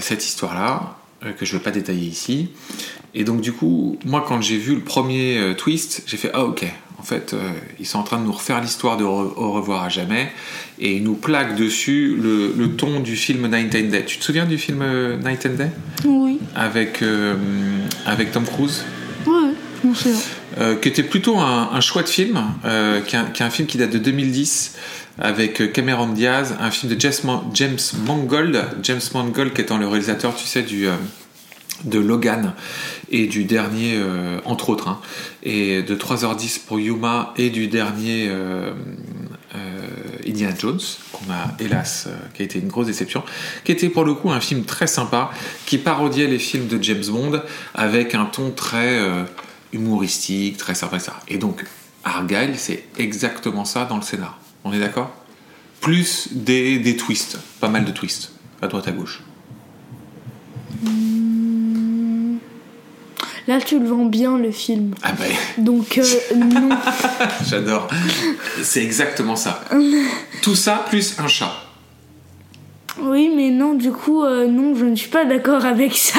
cette 0.00 0.24
histoire-là, 0.24 0.96
que 1.20 1.44
je 1.44 1.54
ne 1.54 1.58
vais 1.58 1.64
pas 1.64 1.70
détailler 1.70 2.06
ici. 2.06 2.48
Et 3.14 3.24
donc 3.24 3.40
du 3.40 3.52
coup, 3.52 3.98
moi 4.04 4.24
quand 4.26 4.40
j'ai 4.42 4.58
vu 4.58 4.74
le 4.74 4.80
premier 4.82 5.38
euh, 5.38 5.54
twist, 5.54 6.02
j'ai 6.06 6.16
fait 6.16 6.30
ah 6.34 6.44
ok. 6.44 6.64
En 6.98 7.02
fait, 7.02 7.34
euh, 7.34 7.50
ils 7.78 7.86
sont 7.86 7.98
en 7.98 8.02
train 8.02 8.18
de 8.18 8.24
nous 8.24 8.32
refaire 8.32 8.60
l'histoire 8.60 8.96
de 8.96 9.04
Re- 9.04 9.32
Au 9.36 9.52
revoir 9.52 9.84
à 9.84 9.88
jamais, 9.88 10.32
et 10.80 10.96
ils 10.96 11.02
nous 11.04 11.14
plaquent 11.14 11.54
dessus 11.54 12.16
le, 12.20 12.52
le 12.56 12.70
ton 12.74 13.00
du 13.00 13.14
film 13.16 13.46
Night 13.48 13.74
and 13.76 13.90
Day. 13.90 14.04
Tu 14.04 14.18
te 14.18 14.24
souviens 14.24 14.46
du 14.46 14.58
film 14.58 14.80
euh, 14.82 15.16
Night 15.18 15.46
and 15.46 15.54
Day? 15.56 15.70
Oui, 16.04 16.38
avec 16.56 17.02
euh, 17.02 17.34
avec 18.06 18.32
Tom 18.32 18.44
Cruise 18.44 18.82
oui, 19.26 19.52
souviens. 19.94 20.16
euh, 20.58 20.74
qui 20.76 20.88
était 20.88 21.02
plutôt 21.02 21.38
un, 21.38 21.70
un 21.72 21.80
chouette 21.80 22.08
film, 22.08 22.42
euh, 22.64 23.00
qui, 23.02 23.14
est 23.14 23.18
un, 23.18 23.24
qui 23.26 23.42
est 23.42 23.46
un 23.46 23.50
film 23.50 23.68
qui 23.68 23.76
date 23.78 23.90
de 23.90 23.98
2010 23.98 24.74
avec 25.18 25.60
euh, 25.60 25.66
Cameron 25.68 26.08
Diaz, 26.08 26.56
un 26.60 26.70
film 26.70 26.94
de 26.94 27.00
James, 27.00 27.78
Mangold, 28.06 28.64
James 28.82 29.00
Mangold 29.14 29.52
qui 29.52 29.60
étant 29.62 29.78
le 29.78 29.88
réalisateur, 29.88 30.34
tu 30.34 30.46
sais, 30.46 30.62
du 30.62 30.86
euh, 30.86 30.94
de 31.84 31.98
Logan 31.98 32.54
et 33.10 33.26
du 33.26 33.44
dernier, 33.44 33.94
euh, 33.96 34.38
entre 34.44 34.70
autres, 34.70 34.88
hein, 34.88 35.00
et 35.42 35.82
de 35.82 35.94
3h10 35.94 36.60
pour 36.66 36.80
Yuma 36.80 37.34
et 37.36 37.50
du 37.50 37.68
dernier 37.68 38.28
euh, 38.28 38.72
Indiana 40.26 40.54
Jones, 40.58 40.80
qu'on 41.12 41.30
a 41.30 41.54
hélas, 41.60 42.08
qui 42.34 42.42
a 42.42 42.44
été 42.44 42.58
une 42.58 42.68
grosse 42.68 42.86
déception, 42.86 43.22
qui 43.64 43.72
était 43.72 43.88
pour 43.88 44.04
le 44.04 44.14
coup 44.14 44.30
un 44.30 44.40
film 44.40 44.64
très 44.64 44.86
sympa, 44.86 45.30
qui 45.66 45.78
parodiait 45.78 46.26
les 46.26 46.38
films 46.38 46.66
de 46.66 46.82
James 46.82 47.04
Bond 47.08 47.42
avec 47.74 48.14
un 48.14 48.24
ton 48.24 48.50
très 48.50 48.98
humoristique, 49.72 50.56
très 50.56 50.74
sympa, 50.74 50.96
etc. 50.96 51.12
Et 51.28 51.38
donc, 51.38 51.64
Argyle, 52.04 52.54
c'est 52.56 52.84
exactement 52.98 53.64
ça 53.64 53.84
dans 53.84 53.96
le 53.96 54.02
scénar. 54.02 54.38
On 54.66 54.72
est 54.72 54.80
d'accord? 54.80 55.12
Plus 55.80 56.28
des, 56.32 56.80
des 56.80 56.96
twists, 56.96 57.38
pas 57.60 57.68
mal 57.68 57.84
de 57.84 57.92
twists, 57.92 58.32
à 58.60 58.66
droite 58.66 58.88
à 58.88 58.90
gauche. 58.90 59.22
Là, 63.46 63.60
tu 63.60 63.78
le 63.78 63.86
vends 63.86 64.06
bien, 64.06 64.36
le 64.38 64.50
film. 64.50 64.96
Ah 65.04 65.12
ben, 65.12 65.30
Donc, 65.58 65.98
euh, 65.98 66.04
non. 66.34 66.70
j'adore. 67.48 67.86
C'est 68.60 68.82
exactement 68.82 69.36
ça. 69.36 69.62
Tout 70.42 70.56
ça 70.56 70.84
plus 70.88 71.14
un 71.20 71.28
chat. 71.28 71.52
Oui, 73.00 73.30
mais 73.36 73.50
non, 73.50 73.74
du 73.74 73.92
coup, 73.92 74.24
euh, 74.24 74.48
non, 74.48 74.74
je 74.74 74.84
ne 74.84 74.96
suis 74.96 75.10
pas 75.10 75.24
d'accord 75.24 75.64
avec 75.64 75.96
ça. 75.96 76.18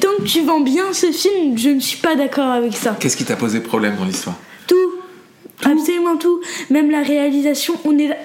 Tant 0.00 0.22
que 0.22 0.22
tu 0.24 0.42
vends 0.44 0.60
bien 0.60 0.92
ce 0.92 1.10
film, 1.10 1.58
je 1.58 1.70
ne 1.70 1.80
suis 1.80 1.98
pas 1.98 2.14
d'accord 2.14 2.50
avec 2.52 2.76
ça. 2.76 2.96
Qu'est-ce 3.00 3.16
qui 3.16 3.24
t'a 3.24 3.34
posé 3.34 3.58
problème 3.58 3.96
dans 3.96 4.04
l'histoire? 4.04 4.36
Tout. 4.68 4.99
Absolument 5.64 6.16
tout. 6.16 6.40
Même 6.70 6.90
la 6.90 7.02
réalisation, 7.02 7.74
on 7.84 7.98
est 7.98 8.08
là. 8.08 8.16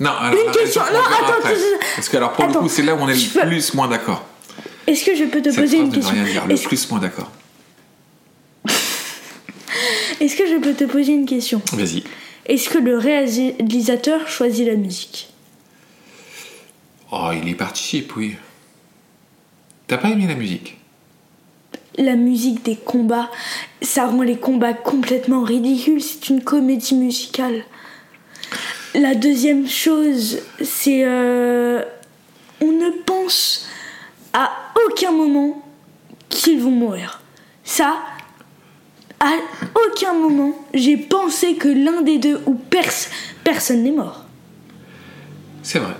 Non, 0.00 0.10
alors, 0.10 0.44
Une 0.46 0.50
question. 0.52 0.82
Non, 0.92 0.98
attends, 1.00 1.32
après. 1.38 1.54
Parce 1.96 2.08
que 2.08 2.16
alors 2.16 2.32
pour 2.32 2.44
Attends. 2.44 2.54
le 2.54 2.60
coup, 2.60 2.68
c'est 2.68 2.82
là 2.82 2.94
où 2.94 2.98
on 3.00 3.08
est 3.08 3.14
le 3.14 3.40
peux- 3.40 3.46
plus 3.48 3.74
moins 3.74 3.88
d'accord. 3.88 4.24
Est-ce 4.86 5.04
que 5.04 5.14
je 5.16 5.24
peux 5.24 5.40
te 5.40 5.50
Cette 5.50 5.60
poser 5.60 5.76
une 5.78 5.84
ne 5.84 5.88
veut 5.90 5.94
question 5.96 6.14
rien 6.14 6.24
dire. 6.24 6.46
Le 6.46 6.56
plus 6.56 6.90
moins 6.90 6.98
d'accord. 7.00 7.30
est-ce 10.20 10.36
que 10.36 10.46
je 10.46 10.56
peux 10.56 10.74
te 10.74 10.84
poser 10.84 11.12
une 11.12 11.26
question 11.26 11.60
Vas-y. 11.72 12.04
Est-ce 12.46 12.68
que 12.68 12.78
le 12.78 12.98
réalisateur 12.98 14.28
choisit 14.28 14.66
la 14.66 14.74
musique 14.74 15.28
Oh, 17.10 17.30
il 17.32 17.48
y 17.48 17.54
participe, 17.54 18.14
oui. 18.16 18.36
T'as 19.86 19.98
pas 19.98 20.08
aimé 20.10 20.26
la 20.26 20.34
musique 20.34 20.76
La 21.96 22.16
musique 22.16 22.64
des 22.64 22.76
combats, 22.76 23.30
ça 23.80 24.06
rend 24.06 24.22
les 24.22 24.36
combats 24.36 24.72
complètement 24.74 25.42
ridicules. 25.42 26.02
C'est 26.02 26.28
une 26.28 26.42
comédie 26.42 26.94
musicale. 26.96 27.64
La 28.94 29.14
deuxième 29.14 29.68
chose, 29.68 30.38
c'est 30.62 31.02
euh, 31.04 31.82
on 32.60 32.72
ne 32.72 32.90
pense 33.04 33.66
à 34.32 34.50
aucun 34.86 35.12
moment 35.12 35.62
qu'ils 36.28 36.60
vont 36.60 36.70
mourir. 36.70 37.20
Ça, 37.64 37.96
à 39.20 39.32
aucun 39.86 40.14
moment, 40.14 40.52
j'ai 40.74 40.96
pensé 40.96 41.54
que 41.54 41.68
l'un 41.68 42.02
des 42.02 42.18
deux 42.18 42.40
ou 42.46 42.54
pers- 42.54 43.08
personne 43.44 43.82
n'est 43.84 43.90
mort. 43.92 44.24
C'est 45.62 45.78
vrai. 45.78 45.94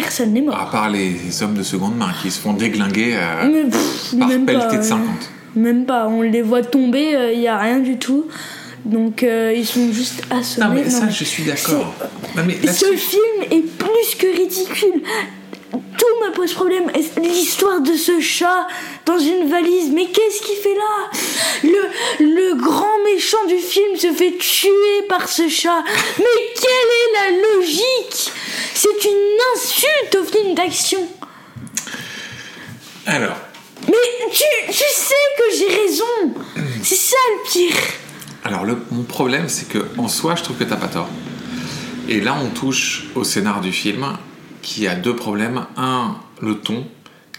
Personne 0.00 0.32
n'est 0.32 0.40
mort. 0.40 0.60
À 0.60 0.70
part 0.70 0.90
les 0.90 1.42
hommes 1.42 1.54
de 1.54 1.62
seconde 1.62 1.96
main 1.96 2.10
qui 2.20 2.30
se 2.30 2.40
font 2.40 2.52
déglinguer 2.52 3.14
euh, 3.16 3.48
Mais 3.50 3.70
pff, 3.70 4.18
par 4.18 4.28
même 4.28 4.44
pelleté 4.44 4.66
pas, 4.66 4.76
de 4.76 4.80
euh, 4.80 4.82
50. 4.82 5.06
Même 5.56 5.86
pas, 5.86 6.08
on 6.08 6.22
les 6.22 6.42
voit 6.42 6.62
tomber, 6.62 7.32
il 7.32 7.38
n'y 7.38 7.48
a 7.48 7.58
rien 7.58 7.78
du 7.78 7.96
tout. 7.96 8.26
Donc 8.84 9.22
euh, 9.22 9.54
ils 9.56 9.66
sont 9.66 9.92
juste 9.92 10.22
assommés. 10.30 10.66
Non, 10.66 10.74
mais 10.74 10.90
ça, 10.90 11.08
je 11.08 11.24
suis 11.24 11.44
d'accord. 11.44 11.94
Ce 12.36 12.96
film 12.96 13.42
est 13.50 13.66
plus 13.66 14.14
que 14.18 14.36
ridicule. 14.36 15.02
Tout 15.98 16.24
me 16.26 16.32
pose 16.32 16.52
problème. 16.54 16.90
L'histoire 17.22 17.80
de 17.80 17.94
ce 17.94 18.20
chat 18.20 18.66
dans 19.06 19.18
une 19.18 19.48
valise, 19.50 19.90
mais 19.92 20.06
qu'est-ce 20.06 20.42
qu'il 20.42 20.56
fait 20.56 20.74
là 20.74 21.10
le, 21.62 22.24
le 22.24 22.54
grand 22.62 22.98
méchant 23.04 23.44
du 23.48 23.58
film 23.58 23.96
se 23.96 24.12
fait 24.12 24.36
tuer 24.38 25.02
par 25.08 25.28
ce 25.28 25.48
chat. 25.48 25.82
Mais 26.18 26.24
quelle 26.54 26.70
est 26.70 27.12
la 27.32 27.56
logique 27.56 28.32
C'est 28.74 29.04
une 29.04 29.38
insulte 29.54 30.16
au 30.20 30.24
film 30.24 30.54
d'action. 30.54 31.06
Alors, 33.06 33.36
Mais 33.88 34.30
tu, 34.32 34.44
tu 34.68 34.84
sais 34.94 35.14
que 35.38 35.56
j'ai 35.58 35.76
raison. 35.76 36.34
C'est 36.82 36.96
ça 36.96 37.16
le 37.36 37.50
pire. 37.50 37.76
alors 38.44 38.64
le, 38.64 38.78
mon 38.90 39.02
problème, 39.02 39.48
c'est 39.48 39.68
que 39.68 39.86
en 39.98 40.08
soi, 40.08 40.34
je 40.36 40.42
trouve 40.42 40.56
que 40.56 40.64
t'as 40.64 40.76
pas 40.76 40.88
tort. 40.88 41.08
Et 42.08 42.20
là, 42.20 42.36
on 42.42 42.48
touche 42.50 43.06
au 43.14 43.24
scénar 43.24 43.60
du 43.60 43.72
film 43.72 44.16
qui 44.64 44.86
a 44.88 44.94
deux 44.96 45.14
problèmes. 45.14 45.66
Un, 45.76 46.16
le 46.40 46.56
ton, 46.58 46.84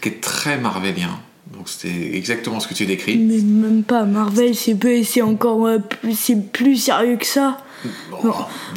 qui 0.00 0.08
est 0.08 0.20
très 0.22 0.56
marvelien. 0.58 1.10
Donc, 1.54 1.68
c'était 1.68 2.16
exactement 2.16 2.58
ce 2.60 2.66
que 2.68 2.74
tu 2.74 2.86
décris. 2.86 3.18
Mais 3.18 3.38
même 3.38 3.82
pas, 3.84 4.04
Marvel, 4.04 4.54
c'est 4.54 5.22
encore 5.22 5.66
euh, 5.66 5.78
plus, 5.78 6.18
c'est 6.18 6.50
plus 6.52 6.76
sérieux 6.76 7.16
que 7.16 7.26
ça. 7.26 7.58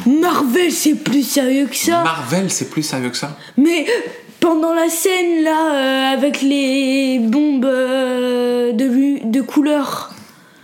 Marvel, 0.06 0.70
c'est 0.72 0.94
plus 0.96 1.22
sérieux 1.26 1.66
que 1.66 1.76
ça. 1.76 2.02
Marvel, 2.04 2.50
c'est 2.50 2.70
plus 2.70 2.82
sérieux 2.82 3.10
que 3.10 3.16
ça 3.16 3.36
Mais 3.56 3.86
pendant 4.38 4.72
la 4.74 4.88
scène 4.88 5.42
là, 5.42 5.74
euh, 5.74 6.14
avec 6.14 6.42
les 6.42 7.18
bombes 7.18 7.64
euh, 7.64 8.72
de, 8.72 9.28
de 9.30 9.40
couleur, 9.40 10.12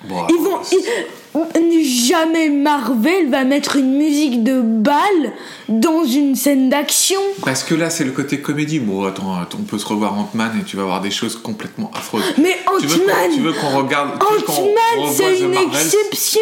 Bon, 0.08 0.26
ils 0.28 0.36
vont. 0.42 0.58
ils- 0.72 0.78
jamais 1.82 2.48
Marvel 2.48 3.30
va 3.30 3.44
mettre 3.44 3.76
une 3.76 3.96
musique 3.96 4.42
de 4.44 4.60
balle 4.60 5.32
dans 5.68 6.04
une 6.04 6.34
scène 6.34 6.68
d'action. 6.68 7.20
Parce 7.44 7.62
que 7.64 7.74
là, 7.74 7.90
c'est 7.90 8.04
le 8.04 8.12
côté 8.12 8.40
comédie. 8.40 8.78
Bon, 8.80 9.04
attends, 9.04 9.36
on 9.58 9.62
peut 9.62 9.78
se 9.78 9.86
revoir 9.86 10.14
Ant-Man 10.18 10.58
et 10.60 10.64
tu 10.64 10.76
vas 10.76 10.84
voir 10.84 11.00
des 11.00 11.10
choses 11.10 11.36
complètement 11.36 11.90
affreuses. 11.94 12.24
Mais 12.38 12.56
Ant-Man, 12.66 13.30
Tu 13.34 13.40
veux 13.40 13.52
qu'on 13.52 13.76
regarde 13.76 14.22
Ant-Man, 14.22 15.08
c'est 15.14 15.40
une 15.40 15.54
exception. 15.54 16.40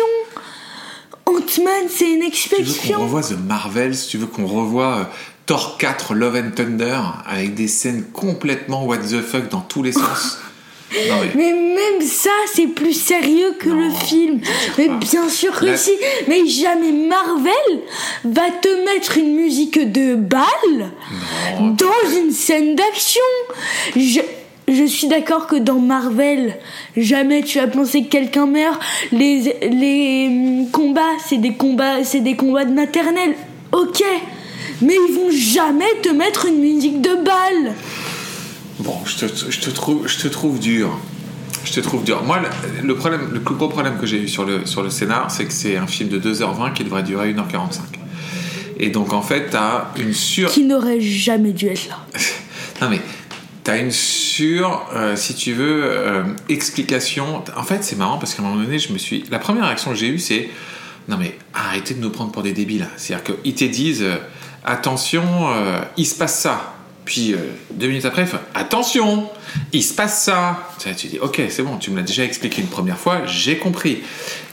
Ant-Man, 1.26 1.84
c'est 1.88 2.10
une 2.10 2.30
Tu 2.30 2.48
veux 2.48 2.56
qu'on 2.56 2.62
exception. 2.62 3.00
revoie 3.00 3.22
The 3.22 3.38
Marvels? 3.46 3.96
Tu 4.08 4.18
veux 4.18 4.26
qu'on 4.26 4.46
revoie 4.46 4.96
euh, 4.98 5.04
Thor 5.46 5.78
4 5.78 6.14
Love 6.14 6.36
and 6.36 6.50
Thunder 6.54 6.98
avec 7.26 7.54
des 7.54 7.68
scènes 7.68 8.04
complètement 8.12 8.84
what 8.84 8.98
the 8.98 9.20
fuck 9.22 9.48
dans 9.48 9.60
tous 9.60 9.82
les 9.82 9.92
sens? 9.92 10.38
Non 11.08 11.14
mais 11.22 11.30
Mais 11.34 11.52
même 11.52 12.00
ça, 12.06 12.30
c'est 12.52 12.66
plus 12.68 12.92
sérieux 12.92 13.54
que 13.58 13.68
Non, 13.68 13.76
le 13.80 13.90
film. 13.90 14.40
Mais 14.78 14.86
pas. 14.88 14.94
bien 14.96 15.28
sûr 15.28 15.58
que 15.58 15.66
La- 15.66 15.76
si. 15.76 15.92
Mais 16.28 16.46
jamais 16.46 16.92
Marvel 16.92 17.80
va 18.24 18.50
te 18.62 18.84
mettre 18.84 19.18
une 19.18 19.34
musique 19.34 19.78
de 19.92 20.14
balle 20.14 20.90
non, 21.60 21.70
dans 21.70 22.10
une 22.18 22.30
scène 22.30 22.74
d'action. 22.76 23.20
Je, 23.96 24.20
je 24.68 24.84
suis 24.84 25.08
d'accord 25.08 25.46
que 25.46 25.56
dans 25.56 25.78
Marvel, 25.78 26.56
jamais 26.96 27.42
tu 27.42 27.58
as 27.58 27.66
pensé 27.66 28.04
que 28.04 28.08
quelqu'un 28.08 28.46
meurt. 28.46 28.80
Les, 29.12 29.54
les 29.70 30.26
hum, 30.28 30.70
combats, 30.70 31.02
c'est 31.26 31.38
des 31.38 31.54
combats, 31.54 32.04
c'est 32.04 32.20
des 32.20 32.36
combats 32.36 32.64
de 32.64 32.72
maternelle. 32.72 33.34
Ok. 33.72 34.02
Mais 34.80 34.94
ils 35.08 35.14
vont 35.14 35.30
jamais 35.30 35.90
te 36.02 36.08
mettre 36.08 36.46
une 36.46 36.58
musique 36.60 37.00
de 37.00 37.14
balle. 37.14 37.74
Bon, 38.80 38.98
je 39.04 39.26
te, 39.26 39.50
je 39.50 39.60
te 39.60 39.70
trouve, 39.70 40.08
je 40.08 40.18
te 40.18 40.28
trouve 40.28 40.58
dur. 40.58 40.90
Je 41.64 41.72
te 41.72 41.80
trouve 41.80 42.04
dur. 42.04 42.22
Moi, 42.24 42.40
le, 42.82 42.94
problème, 42.94 43.30
le 43.32 43.40
plus 43.40 43.54
gros 43.54 43.68
problème 43.68 43.98
que 43.98 44.06
j'ai 44.06 44.18
eu 44.18 44.28
sur 44.28 44.44
le, 44.44 44.66
sur 44.66 44.82
le 44.82 44.90
scénar, 44.90 45.30
c'est 45.30 45.46
que 45.46 45.52
c'est 45.52 45.76
un 45.76 45.86
film 45.86 46.08
de 46.10 46.18
2h20 46.18 46.72
qui 46.74 46.84
devrait 46.84 47.02
durer 47.02 47.32
1h45. 47.32 47.80
Et 48.78 48.90
donc, 48.90 49.12
en 49.12 49.22
fait, 49.22 49.50
t'as 49.50 49.88
une 49.96 50.12
sur... 50.12 50.50
Qui 50.50 50.64
n'aurait 50.64 51.00
jamais 51.00 51.52
dû 51.52 51.68
être 51.68 51.88
là. 51.88 51.98
Non 52.82 52.90
mais 52.90 53.00
t'as 53.62 53.78
une 53.78 53.92
sur, 53.92 54.84
euh, 54.94 55.14
si 55.14 55.34
tu 55.34 55.52
veux, 55.52 55.82
euh, 55.84 56.24
explication. 56.48 57.44
En 57.56 57.62
fait, 57.62 57.84
c'est 57.84 57.96
marrant 57.96 58.18
parce 58.18 58.34
qu'à 58.34 58.42
un 58.42 58.46
moment 58.46 58.60
donné, 58.60 58.80
je 58.80 58.92
me 58.92 58.98
suis. 58.98 59.24
La 59.30 59.38
première 59.38 59.66
réaction 59.66 59.92
que 59.92 59.96
j'ai 59.96 60.08
eue, 60.08 60.18
c'est 60.18 60.50
non 61.08 61.16
mais 61.16 61.38
arrêtez 61.54 61.94
de 61.94 62.00
nous 62.00 62.10
prendre 62.10 62.32
pour 62.32 62.42
des 62.42 62.52
débiles. 62.52 62.88
C'est-à-dire 62.96 63.36
qu'ils 63.42 63.54
te 63.54 63.64
disent 63.64 64.02
euh, 64.02 64.16
attention, 64.64 65.22
il 65.96 66.04
se 66.04 66.16
passe 66.16 66.40
ça. 66.40 66.73
Puis 67.04 67.34
euh, 67.34 67.38
deux 67.72 67.88
minutes 67.88 68.06
après, 68.06 68.26
attention, 68.54 69.28
il 69.72 69.82
se 69.82 69.92
passe 69.92 70.24
ça. 70.24 70.68
Tu, 70.78 71.08
dis 71.08 71.18
ok, 71.18 71.42
c'est 71.50 71.62
bon, 71.62 71.76
tu 71.76 71.90
me 71.90 71.96
l'as 71.96 72.02
déjà 72.02 72.24
expliqué 72.24 72.62
une 72.62 72.68
première 72.68 72.98
fois, 72.98 73.26
j'ai 73.26 73.58
compris. 73.58 74.02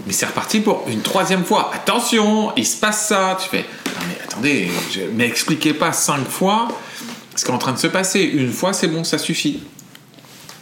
Mais 0.06 0.14
c'est 0.14 0.26
reparti 0.26 0.60
pour 0.60 0.86
une 0.90 1.02
troisième 1.02 1.46
fois. 1.46 1.72
Attention, 1.74 2.52
il 2.58 2.66
se 2.66 2.78
passe 2.78 3.08
ça. 3.08 3.38
Tu 3.42 3.50
fais 3.50 3.66
non 3.88 4.08
mais 4.08 4.18
attendez, 4.24 4.68
je 4.94 5.02
m'expliquez 5.02 5.74
pas 5.74 5.94
cinq 5.94 6.28
fois 6.28 6.68
ce 7.36 7.46
qui 7.46 7.52
est 7.52 7.54
en 7.54 7.58
train 7.58 7.74
de 7.74 7.78
se 7.78 7.88
passer. 7.88 8.22
Une 8.22 8.52
fois, 8.52 8.74
c'est 8.74 8.88
bon, 8.88 9.04
ça 9.04 9.18
suffit. 9.18 9.62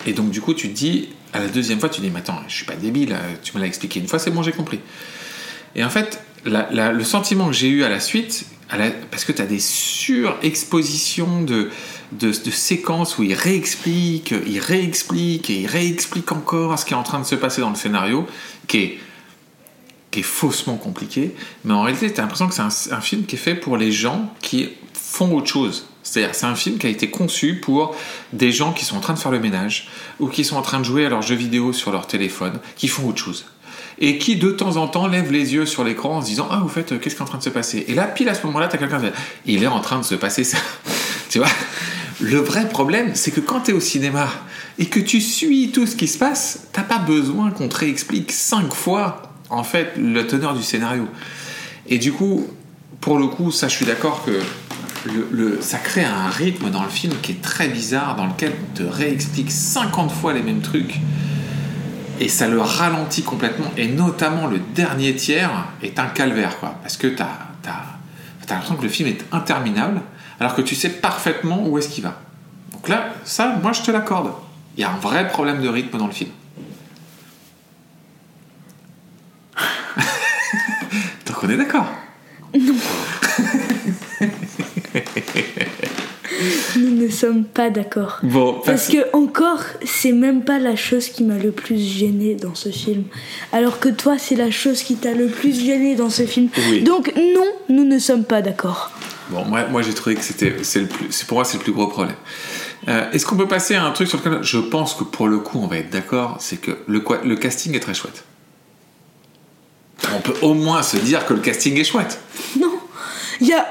Et 0.05 0.13
donc, 0.13 0.29
du 0.29 0.41
coup, 0.41 0.53
tu 0.53 0.69
te 0.69 0.75
dis, 0.75 1.09
à 1.33 1.39
la 1.39 1.47
deuxième 1.47 1.79
fois, 1.79 1.89
tu 1.89 2.01
dis, 2.01 2.09
mais 2.09 2.19
attends, 2.19 2.41
je 2.47 2.55
suis 2.55 2.65
pas 2.65 2.75
débile, 2.75 3.13
euh, 3.13 3.35
tu 3.43 3.55
me 3.55 3.61
l'as 3.61 3.67
expliqué 3.67 3.99
une 3.99 4.07
fois, 4.07 4.19
c'est 4.19 4.31
bon, 4.31 4.43
j'ai 4.43 4.51
compris. 4.51 4.79
Et 5.75 5.83
en 5.83 5.89
fait, 5.89 6.21
le 6.45 7.03
sentiment 7.03 7.47
que 7.47 7.53
j'ai 7.53 7.67
eu 7.67 7.83
à 7.83 7.89
la 7.89 7.99
suite, 7.99 8.45
parce 9.11 9.25
que 9.25 9.31
tu 9.31 9.41
as 9.41 9.45
des 9.45 9.59
surexpositions 9.59 11.41
de, 11.41 11.69
de, 12.11 12.31
séquences 12.31 13.17
où 13.17 13.23
il 13.23 13.33
réexplique, 13.33 14.33
il 14.45 14.59
réexplique 14.59 15.49
et 15.49 15.61
il 15.61 15.67
réexplique 15.67 16.31
encore 16.31 16.77
ce 16.77 16.85
qui 16.85 16.93
est 16.93 16.97
en 16.97 17.03
train 17.03 17.19
de 17.19 17.25
se 17.25 17.35
passer 17.35 17.61
dans 17.61 17.69
le 17.69 17.75
scénario, 17.75 18.27
qui 18.67 18.77
est 18.77 18.99
qui 20.11 20.21
est 20.21 20.23
faussement 20.23 20.75
compliqué, 20.75 21.35
mais 21.65 21.73
en 21.73 21.83
réalité, 21.83 22.11
tu 22.11 22.19
as 22.19 22.23
l'impression 22.23 22.47
que 22.47 22.55
c'est 22.55 22.63
un, 22.63 22.97
un 22.97 23.01
film 23.01 23.25
qui 23.25 23.35
est 23.35 23.39
fait 23.39 23.53
pour 23.53 23.77
les 23.77 23.91
gens 23.91 24.33
qui 24.41 24.69
font 24.91 25.35
autre 25.35 25.47
chose. 25.47 25.85
C'est-à-dire, 26.01 26.33
c'est 26.33 26.47
un 26.47 26.55
film 26.55 26.79
qui 26.79 26.87
a 26.87 26.89
été 26.89 27.11
conçu 27.11 27.55
pour 27.55 27.95
des 28.33 28.51
gens 28.51 28.73
qui 28.73 28.85
sont 28.85 28.97
en 28.97 28.99
train 29.01 29.13
de 29.13 29.19
faire 29.19 29.31
le 29.31 29.39
ménage 29.39 29.89
ou 30.19 30.27
qui 30.27 30.43
sont 30.43 30.55
en 30.55 30.61
train 30.63 30.79
de 30.79 30.83
jouer 30.83 31.05
à 31.05 31.09
leurs 31.09 31.21
jeux 31.21 31.35
vidéo 31.35 31.73
sur 31.73 31.91
leur 31.91 32.07
téléphone, 32.07 32.59
qui 32.75 32.87
font 32.87 33.07
autre 33.07 33.19
chose. 33.19 33.45
Et 34.01 34.17
qui, 34.17 34.37
de 34.37 34.49
temps 34.51 34.77
en 34.77 34.87
temps, 34.87 35.07
lèvent 35.07 35.31
les 35.31 35.53
yeux 35.53 35.65
sur 35.65 35.83
l'écran 35.83 36.17
en 36.17 36.21
se 36.21 36.27
disant 36.27 36.47
Ah, 36.51 36.61
au 36.63 36.67
fait, 36.69 36.91
euh, 36.93 36.97
qu'est-ce 36.99 37.15
qui 37.15 37.19
est 37.19 37.23
en 37.23 37.27
train 37.27 37.37
de 37.37 37.43
se 37.43 37.49
passer? 37.49 37.83
Et 37.87 37.93
là, 37.93 38.05
pile 38.07 38.29
à 38.29 38.33
ce 38.33 38.45
moment-là, 38.47 38.67
tu 38.67 38.75
as 38.75 38.79
quelqu'un 38.79 38.99
qui 38.99 39.05
dit 39.07 39.11
Il 39.45 39.63
est 39.63 39.67
en 39.67 39.81
train 39.81 39.99
de 39.99 40.05
se 40.05 40.15
passer 40.15 40.43
ça. 40.43 40.57
tu 41.29 41.39
vois? 41.39 41.47
Le 42.21 42.37
vrai 42.37 42.67
problème, 42.69 43.11
c'est 43.13 43.31
que 43.31 43.39
quand 43.41 43.61
tu 43.61 43.71
es 43.71 43.73
au 43.73 43.79
cinéma 43.79 44.29
et 44.77 44.85
que 44.85 44.99
tu 44.99 45.19
suis 45.21 45.71
tout 45.71 45.85
ce 45.85 45.95
qui 45.95 46.07
se 46.07 46.17
passe, 46.17 46.67
t'as 46.73 46.83
pas 46.83 46.97
besoin 46.99 47.51
qu'on 47.51 47.67
te 47.67 47.75
réexplique 47.77 48.31
cinq 48.31 48.73
fois, 48.73 49.21
en 49.49 49.63
fait, 49.63 49.93
le 49.97 50.25
teneur 50.27 50.53
du 50.53 50.63
scénario. 50.63 51.07
Et 51.87 51.97
du 51.97 52.11
coup, 52.13 52.45
pour 53.01 53.17
le 53.17 53.27
coup, 53.27 53.51
ça, 53.51 53.67
je 53.67 53.75
suis 53.75 53.85
d'accord 53.85 54.23
que 54.25 54.31
le- 55.31 55.59
ça 55.61 55.77
crée 55.77 56.03
un 56.03 56.27
rythme 56.29 56.69
dans 56.69 56.83
le 56.83 56.89
film 56.89 57.13
qui 57.21 57.31
est 57.33 57.41
très 57.41 57.67
bizarre, 57.69 58.15
dans 58.17 58.27
lequel 58.27 58.51
on 58.73 58.77
te 58.77 58.83
réexplique 58.83 59.49
50 59.51 60.11
fois 60.11 60.33
les 60.33 60.41
mêmes 60.41 60.61
trucs. 60.61 60.95
Et 62.19 62.27
ça 62.27 62.47
le 62.47 62.61
ralentit 62.61 63.23
complètement. 63.23 63.71
Et 63.77 63.87
notamment 63.87 64.45
le 64.47 64.59
dernier 64.59 65.15
tiers 65.15 65.67
est 65.81 65.97
un 65.99 66.07
calvaire, 66.07 66.59
quoi. 66.59 66.75
Parce 66.81 66.97
que 66.97 67.07
t'as 67.07 67.29
as, 67.65 67.85
l'impression 68.49 68.75
que 68.75 68.83
le 68.83 68.89
film 68.89 69.07
est 69.07 69.23
interminable, 69.31 70.01
alors 70.39 70.55
que 70.55 70.61
tu 70.61 70.75
sais 70.75 70.89
parfaitement 70.89 71.65
où 71.65 71.77
est-ce 71.77 71.87
qu'il 71.87 72.03
va. 72.03 72.19
Donc 72.73 72.89
là, 72.89 73.13
ça, 73.23 73.55
moi, 73.61 73.71
je 73.71 73.81
te 73.81 73.91
l'accorde. 73.91 74.33
Il 74.75 74.81
y 74.81 74.83
a 74.83 74.91
un 74.91 74.97
vrai 74.97 75.29
problème 75.29 75.61
de 75.61 75.69
rythme 75.69 75.97
dans 75.97 76.07
le 76.07 76.13
film. 76.13 76.31
Donc 81.25 81.43
on 81.43 81.49
est 81.49 81.57
d'accord. 81.57 81.87
Nous 86.77 86.89
ne 86.89 87.09
sommes 87.09 87.43
pas 87.43 87.69
d'accord. 87.69 88.19
Bon, 88.23 88.61
Parce 88.65 88.87
que 88.87 88.97
encore, 89.15 89.63
c'est 89.83 90.11
même 90.11 90.43
pas 90.43 90.59
la 90.59 90.75
chose 90.75 91.09
qui 91.09 91.23
m'a 91.23 91.37
le 91.37 91.51
plus 91.51 91.77
gêné 91.77 92.35
dans 92.35 92.55
ce 92.55 92.69
film. 92.69 93.03
Alors 93.51 93.79
que 93.79 93.89
toi, 93.89 94.17
c'est 94.17 94.35
la 94.35 94.51
chose 94.51 94.83
qui 94.83 94.95
t'a 94.95 95.13
le 95.13 95.27
plus 95.27 95.59
gêné 95.59 95.95
dans 95.95 96.09
ce 96.09 96.23
film. 96.25 96.49
Oui. 96.69 96.81
Donc 96.81 97.13
non, 97.15 97.47
nous 97.69 97.83
ne 97.83 97.99
sommes 97.99 98.23
pas 98.23 98.41
d'accord. 98.41 98.91
Bon, 99.29 99.45
moi, 99.45 99.65
moi 99.67 99.81
j'ai 99.81 99.93
trouvé 99.93 100.15
que 100.15 100.23
c'était, 100.23 100.55
c'est 100.63 100.81
le 100.81 100.87
plus, 100.87 101.23
pour 101.23 101.37
moi 101.37 101.45
c'est 101.45 101.57
le 101.57 101.63
plus 101.63 101.73
gros 101.73 101.87
problème. 101.87 102.15
Euh, 102.87 103.11
est-ce 103.11 103.25
qu'on 103.25 103.35
peut 103.35 103.47
passer 103.47 103.75
à 103.75 103.83
un 103.83 103.91
truc 103.91 104.07
sur 104.07 104.17
lequel 104.17 104.41
je 104.41 104.57
pense 104.57 104.95
que 104.95 105.03
pour 105.03 105.27
le 105.27 105.37
coup 105.39 105.59
on 105.61 105.67
va 105.67 105.77
être 105.77 105.91
d'accord, 105.91 106.37
c'est 106.39 106.57
que 106.57 106.71
le, 106.87 107.03
le 107.23 107.35
casting 107.35 107.75
est 107.75 107.79
très 107.79 107.93
chouette. 107.93 108.23
On 110.15 110.21
peut 110.21 110.33
au 110.41 110.53
moins 110.53 110.81
se 110.81 110.97
dire 110.97 111.25
que 111.25 111.33
le 111.33 111.41
casting 111.41 111.77
est 111.77 111.83
chouette. 111.83 112.19
Non, 112.59 112.79
il 113.41 113.47
y 113.47 113.53
a. 113.53 113.67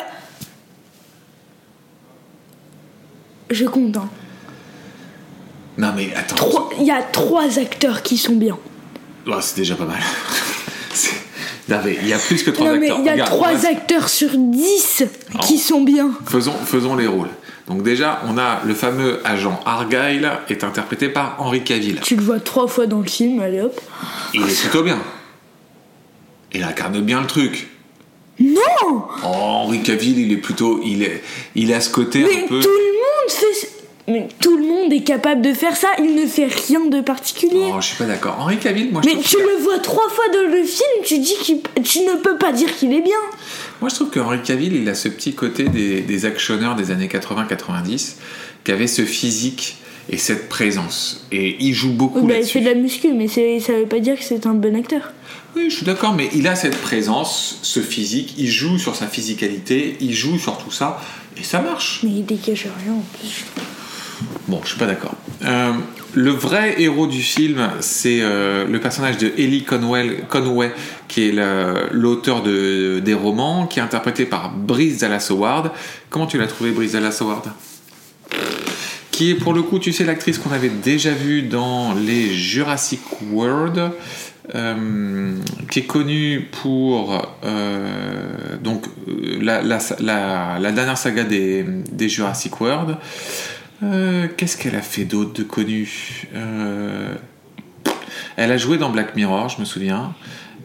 Je 3.51 3.65
compte. 3.65 3.97
hein. 3.97 4.09
Non 5.77 5.93
mais 5.97 6.13
attends, 6.15 6.37
Trois- 6.37 6.71
Il 6.79 6.85
y 6.87 6.91
a 6.91 7.03
trois 7.03 7.59
acteurs 7.59 8.03
qui 8.03 8.17
sont 8.17 8.35
bien. 8.37 8.59
Oh, 9.27 9.35
c'est 9.41 9.57
déjà 9.57 9.75
pas 9.77 9.85
mal. 9.85 9.99
C'est- 10.93 11.13
non 11.69 11.79
mais 11.85 11.99
il 12.03 12.09
y 12.09 12.13
a 12.13 12.19
plus 12.19 12.43
que 12.43 12.51
trois 12.51 12.73
non, 12.73 12.79
mais 12.81 12.87
acteurs. 12.91 12.99
il 13.01 13.05
y 13.07 13.09
a 13.09 13.13
Regarde, 13.13 13.31
trois 13.31 13.53
va- 13.55 13.69
acteurs 13.69 14.09
sur 14.09 14.31
dix 14.35 15.05
qui 15.43 15.59
sont 15.59 15.83
bien. 15.83 16.11
Faisons, 16.27 16.55
faisons 16.65 16.97
les 16.97 17.07
rôles. 17.07 17.29
Donc 17.69 17.83
déjà, 17.83 18.23
on 18.27 18.39
a 18.39 18.61
le 18.65 18.75
fameux 18.75 19.21
agent 19.27 19.61
Argyle, 19.67 20.31
est 20.49 20.65
interprété 20.65 21.11
par 21.11 21.37
Henry 21.39 21.63
Cavill. 21.63 22.01
Tu 22.01 22.17
le 22.17 22.23
vois 22.23 22.41
trois 22.41 22.67
fois 22.67 22.87
dans 22.87 22.99
le 23.01 23.07
film, 23.07 23.41
allez 23.41 23.61
hop. 23.61 23.79
Il 24.33 24.41
est 24.43 24.61
plutôt 24.63 24.83
bien. 24.83 24.99
Il 26.55 26.63
incarne 26.63 27.01
bien 27.03 27.21
le 27.21 27.27
truc. 27.27 27.69
Non 28.41 29.03
Oh, 29.25 29.27
Henry 29.27 29.83
Cavill, 29.83 30.19
il 30.19 30.33
est 30.33 30.37
plutôt, 30.37 30.81
il 30.85 31.03
est, 31.03 31.23
il 31.55 31.73
a 31.73 31.81
ce 31.81 31.91
côté 31.91 32.21
Mais 32.23 32.45
un 32.45 32.47
peu. 32.49 32.61
tout 32.61 32.69
le 32.69 32.93
monde 32.93 33.31
fait. 33.31 33.69
Mais 34.11 34.27
tout 34.41 34.57
le 34.57 34.63
monde 34.65 34.91
est 34.91 35.03
capable 35.03 35.43
de 35.43 35.53
faire 35.53 35.77
ça, 35.77 35.89
il 35.99 36.15
ne 36.15 36.27
fait 36.27 36.47
rien 36.47 36.87
de 36.87 37.03
particulier. 37.03 37.67
Oh, 37.71 37.77
je 37.81 37.89
suis 37.89 37.97
pas 37.97 38.07
d'accord. 38.07 38.37
Henry 38.41 38.57
Cavill, 38.57 38.91
moi 38.91 39.03
je 39.05 39.09
Mais 39.15 39.21
tu 39.21 39.37
le 39.37 39.63
vois 39.63 39.79
trois 39.81 40.09
fois 40.09 40.25
dans 40.33 40.51
le 40.51 40.63
film, 40.65 41.05
tu 41.05 41.19
dis 41.19 41.35
qu'il, 41.43 41.59
tu 41.85 42.01
ne 42.01 42.15
peux 42.15 42.39
pas 42.39 42.53
dire 42.53 42.75
qu'il 42.75 42.95
est 42.95 43.03
bien. 43.03 43.19
Moi 43.83 43.91
je 43.91 43.97
trouve 43.97 44.09
que 44.09 44.19
Henry 44.21 44.41
Cavill, 44.43 44.75
il 44.77 44.89
a 44.89 44.95
ce 44.95 45.09
petit 45.09 45.35
côté 45.35 45.65
des, 45.65 46.01
des 46.01 46.25
actionneurs 46.25 46.75
des 46.75 46.91
années 46.91 47.09
80-90 47.09 48.15
qui 48.65 48.73
avait 48.73 48.87
ce 48.87 49.03
physique 49.03 49.77
et 50.11 50.17
cette 50.17 50.49
présence. 50.49 51.27
Et 51.31 51.57
il 51.61 51.75
joue 51.75 51.93
beaucoup 51.93 52.21
Oui, 52.21 52.29
bah, 52.29 52.39
il 52.41 52.47
fait 52.47 52.61
de 52.61 52.65
la 52.67 52.75
muscu, 52.75 53.13
mais 53.13 53.29
ça 53.29 53.73
veut 53.73 53.85
pas 53.87 53.99
dire 54.01 54.17
que 54.19 54.25
c'est 54.25 54.47
un 54.47 54.55
bon 54.55 54.75
acteur. 54.75 55.13
Oui, 55.59 55.71
je 55.71 55.77
suis 55.77 55.87
d'accord, 55.87 56.15
mais 56.15 56.31
il 56.35 56.47
a 56.47 56.55
cette 56.55 56.81
présence, 56.81 57.59
ce 57.63 57.81
physique, 57.81 58.35
il 58.39 58.49
joue 58.49 58.79
sur 58.79 58.95
sa 58.95 59.09
physicalité, 59.09 59.97
il 60.01 60.15
joue 60.15 60.39
sur 60.39 60.57
tout 60.57 60.71
ça, 60.71 61.01
et 61.37 61.43
ça 61.43 61.61
marche. 61.61 62.01
Mais 62.05 62.11
il 62.11 62.25
dégage 62.25 62.69
rien 62.85 62.93
en 62.93 63.05
plus. 63.19 63.45
Bon, 64.47 64.61
je 64.63 64.69
suis 64.69 64.79
pas 64.79 64.87
d'accord. 64.87 65.17
Euh, 65.45 65.73
le 66.15 66.31
vrai 66.31 66.81
héros 66.81 67.09
du 67.09 67.21
film, 67.21 67.71
c'est 67.81 68.21
euh, 68.21 68.69
le 68.69 68.79
personnage 68.79 69.19
de 69.19 69.33
Ellie 69.37 69.65
Conway, 69.65 70.23
Conway 70.29 70.73
qui 71.09 71.29
est 71.29 71.35
l'auteur 71.91 72.45
de, 72.45 73.01
des 73.01 73.15
romans, 73.15 73.67
qui 73.67 73.81
est 73.81 73.83
interprété 73.83 74.27
par 74.27 74.53
Bryce 74.53 74.99
Dallas 74.99 75.27
Howard. 75.31 75.73
Comment 76.09 76.27
tu 76.27 76.39
l'as 76.39 76.47
trouvé, 76.47 76.71
Bryce 76.71 76.93
Dallas 76.93 77.19
Howard 77.21 77.51
Qui 79.11 79.31
est 79.31 79.35
pour 79.35 79.55
le 79.55 79.63
coup, 79.63 79.81
tu 79.81 79.93
sais, 79.93 80.05
l'actrice 80.05 80.39
qu'on 80.39 80.53
avait 80.53 80.69
déjà 80.69 81.11
vue 81.11 81.43
dans 81.43 81.95
les 81.95 82.33
Jurassic 82.33 83.01
World. 83.33 83.91
Euh, 84.55 85.35
qui 85.71 85.81
est 85.81 85.87
connue 85.87 86.49
pour 86.63 87.39
euh, 87.45 88.57
donc 88.63 88.85
euh, 89.09 89.39
la, 89.43 89.63
la, 89.63 89.79
la- 90.01 90.59
la 90.59 90.73
dernière 90.73 90.97
saga 90.99 91.25
des, 91.25 91.65
des 91.93 92.09
Jurassic 92.09 92.61
World. 92.61 92.97
Euh, 93.83 94.27
Qu'est-ce 94.37 94.57
qu'elle 94.57 94.75
a 94.77 94.83
fait 94.83 95.05
d'autre 95.05 95.33
de 95.35 95.43
connu? 95.43 96.27
Elle 98.37 98.53
a 98.53 98.57
joué 98.57 98.79
dans 98.79 98.91
Black 98.91 99.17
Mirror, 99.17 99.49
je 99.49 99.61
me 99.61 99.65
souviens. 99.65 100.15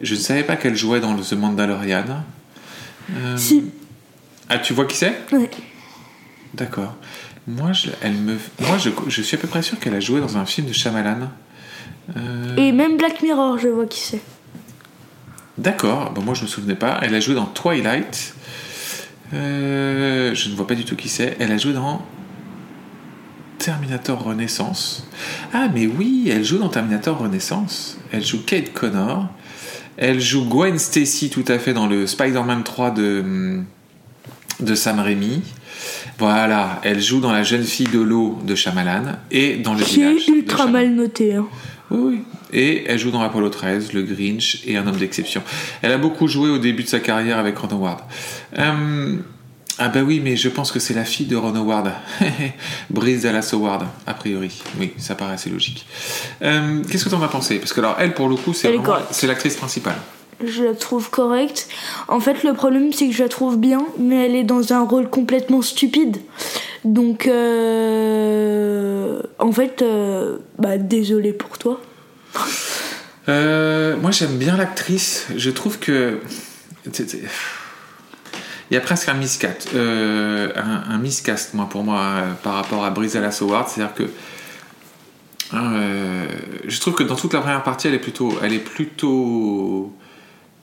Je 0.00 0.14
ne 0.14 0.20
savais 0.20 0.42
pas 0.44 0.56
qu'elle 0.56 0.76
jouait 0.76 1.00
dans 1.00 1.14
The 1.16 1.32
Mandalorian. 1.34 2.04
Si, 3.36 3.64
Ah, 4.48 4.58
tu 4.58 4.72
vois 4.74 4.86
qui 4.86 4.96
c'est? 4.96 5.14
Ouais. 5.32 5.50
D'accord. 6.54 6.94
Moi, 7.46 7.72
je, 7.72 7.88
elle 8.02 8.14
me, 8.14 8.36
moi 8.60 8.78
je, 8.78 8.90
je 9.08 9.22
suis 9.22 9.36
à 9.36 9.40
peu 9.40 9.48
près 9.48 9.60
sûr 9.62 9.78
qu'elle 9.78 9.94
a 9.94 10.00
joué 10.00 10.20
dans 10.20 10.36
un 10.38 10.46
film 10.46 10.66
de 10.66 10.72
Shyamalan. 10.72 11.30
Euh, 12.16 12.56
Et 12.56 12.72
même 12.72 12.96
Black 12.96 13.22
Mirror, 13.22 13.58
je 13.58 13.68
vois 13.68 13.86
qui 13.86 14.00
c'est. 14.00 14.20
D'accord, 15.56 16.10
bon, 16.12 16.22
moi 16.22 16.34
je 16.34 16.42
me 16.42 16.46
souvenais 16.46 16.74
pas. 16.74 16.98
Elle 17.02 17.14
a 17.14 17.20
joué 17.20 17.34
dans 17.34 17.46
Twilight. 17.46 18.34
Euh, 19.32 20.34
je 20.34 20.48
ne 20.50 20.54
vois 20.54 20.66
pas 20.66 20.74
du 20.74 20.84
tout 20.84 20.96
qui 20.96 21.08
c'est. 21.08 21.36
Elle 21.40 21.52
a 21.52 21.56
joué 21.58 21.72
dans 21.72 22.02
Terminator 23.58 24.22
Renaissance. 24.22 25.06
Ah, 25.52 25.68
mais 25.72 25.86
oui, 25.86 26.28
elle 26.30 26.44
joue 26.44 26.58
dans 26.58 26.68
Terminator 26.68 27.16
Renaissance. 27.18 27.98
Elle 28.12 28.24
joue 28.24 28.42
Kate 28.44 28.72
Connor. 28.72 29.28
Elle 29.96 30.20
joue 30.20 30.44
Gwen 30.44 30.78
Stacy 30.78 31.30
tout 31.30 31.44
à 31.48 31.58
fait 31.58 31.72
dans 31.72 31.86
le 31.86 32.06
Spider-Man 32.06 32.64
3 32.64 32.90
de, 32.90 33.60
de 34.60 34.74
Sam 34.74 34.98
Raimi. 34.98 35.42
Voilà, 36.18 36.80
elle 36.82 37.00
joue 37.00 37.20
dans 37.20 37.32
La 37.32 37.42
jeune 37.44 37.64
fille 37.64 37.88
de 37.88 38.00
l'eau 38.00 38.38
de 38.44 38.54
Shyamalan 38.54 39.16
et 39.30 39.56
dans 39.56 39.74
Le 39.74 39.84
Qui 39.84 39.96
village. 40.00 40.22
est 40.28 40.28
ultra 40.28 40.66
mal 40.66 40.90
noté. 40.94 41.34
hein. 41.34 41.46
Oui, 41.90 41.98
oui. 42.00 42.22
Et 42.52 42.84
elle 42.86 42.98
joue 42.98 43.10
dans 43.10 43.20
Apollo 43.22 43.50
13, 43.50 43.92
Le 43.92 44.02
Grinch 44.02 44.62
et 44.66 44.76
Un 44.76 44.86
homme 44.86 44.96
d'exception. 44.96 45.42
Elle 45.82 45.92
a 45.92 45.98
beaucoup 45.98 46.28
joué 46.28 46.50
au 46.50 46.58
début 46.58 46.82
de 46.82 46.88
sa 46.88 47.00
carrière 47.00 47.38
avec 47.38 47.58
Ron 47.58 47.68
Howard. 47.72 48.00
Euh, 48.58 49.16
ah 49.78 49.88
bah 49.88 50.02
oui, 50.02 50.20
mais 50.22 50.36
je 50.36 50.48
pense 50.48 50.70
que 50.70 50.78
c'est 50.78 50.94
la 50.94 51.04
fille 51.04 51.26
de 51.26 51.36
Ron 51.36 51.54
Howard. 51.56 51.90
Bryce 52.90 53.22
Dallas 53.22 53.50
Howard, 53.52 53.86
a 54.06 54.14
priori. 54.14 54.62
Oui, 54.78 54.92
ça 54.98 55.14
paraît 55.14 55.34
assez 55.34 55.50
logique. 55.50 55.84
Euh, 56.42 56.82
Qu'est-ce 56.88 57.04
que 57.04 57.10
t'en 57.10 57.22
as 57.22 57.28
pensé? 57.28 57.58
Parce 57.58 57.72
que 57.72 57.80
alors, 57.80 57.96
elle, 57.98 58.14
pour 58.14 58.28
le 58.28 58.36
coup, 58.36 58.54
c'est 58.54 59.26
l'actrice 59.26 59.56
principale. 59.56 59.96
Je 60.42 60.64
la 60.64 60.74
trouve 60.74 61.10
correcte. 61.10 61.68
En 62.08 62.20
fait, 62.20 62.42
le 62.42 62.54
problème, 62.54 62.92
c'est 62.92 63.08
que 63.08 63.14
je 63.14 63.22
la 63.22 63.28
trouve 63.28 63.58
bien, 63.58 63.86
mais 63.98 64.26
elle 64.26 64.34
est 64.34 64.44
dans 64.44 64.72
un 64.72 64.82
rôle 64.82 65.08
complètement 65.10 65.62
stupide. 65.62 66.18
Donc, 66.84 67.26
euh, 67.26 69.20
en 69.38 69.52
fait, 69.52 69.82
euh, 69.82 70.38
bah, 70.58 70.76
désolé 70.78 71.32
pour 71.32 71.58
toi. 71.58 71.80
Euh, 73.28 73.96
moi, 73.96 74.10
j'aime 74.10 74.36
bien 74.36 74.56
l'actrice. 74.56 75.26
Je 75.36 75.50
trouve 75.50 75.78
que. 75.78 76.20
Il 78.70 78.74
y 78.74 78.76
a 78.76 78.80
presque 78.80 79.08
un 79.08 79.14
miscast, 79.14 79.70
euh, 79.74 80.50
un, 80.56 80.98
miscast, 80.98 81.54
moi, 81.54 81.68
pour 81.70 81.84
moi, 81.84 82.22
par 82.42 82.54
rapport 82.54 82.84
à 82.84 82.90
Bryce 82.90 83.14
Dallas 83.14 83.38
Howard. 83.40 83.68
C'est-à-dire 83.68 83.94
que. 83.94 84.02
euh, 85.54 86.26
je 86.66 86.80
trouve 86.80 86.94
que 86.94 87.02
dans 87.02 87.16
toute 87.16 87.32
la 87.32 87.40
première 87.40 87.62
partie, 87.62 87.88
elle 87.88 87.94
est 87.94 87.98
plutôt. 87.98 88.38
Elle 88.42 88.52
est 88.52 88.58
plutôt. 88.58 89.92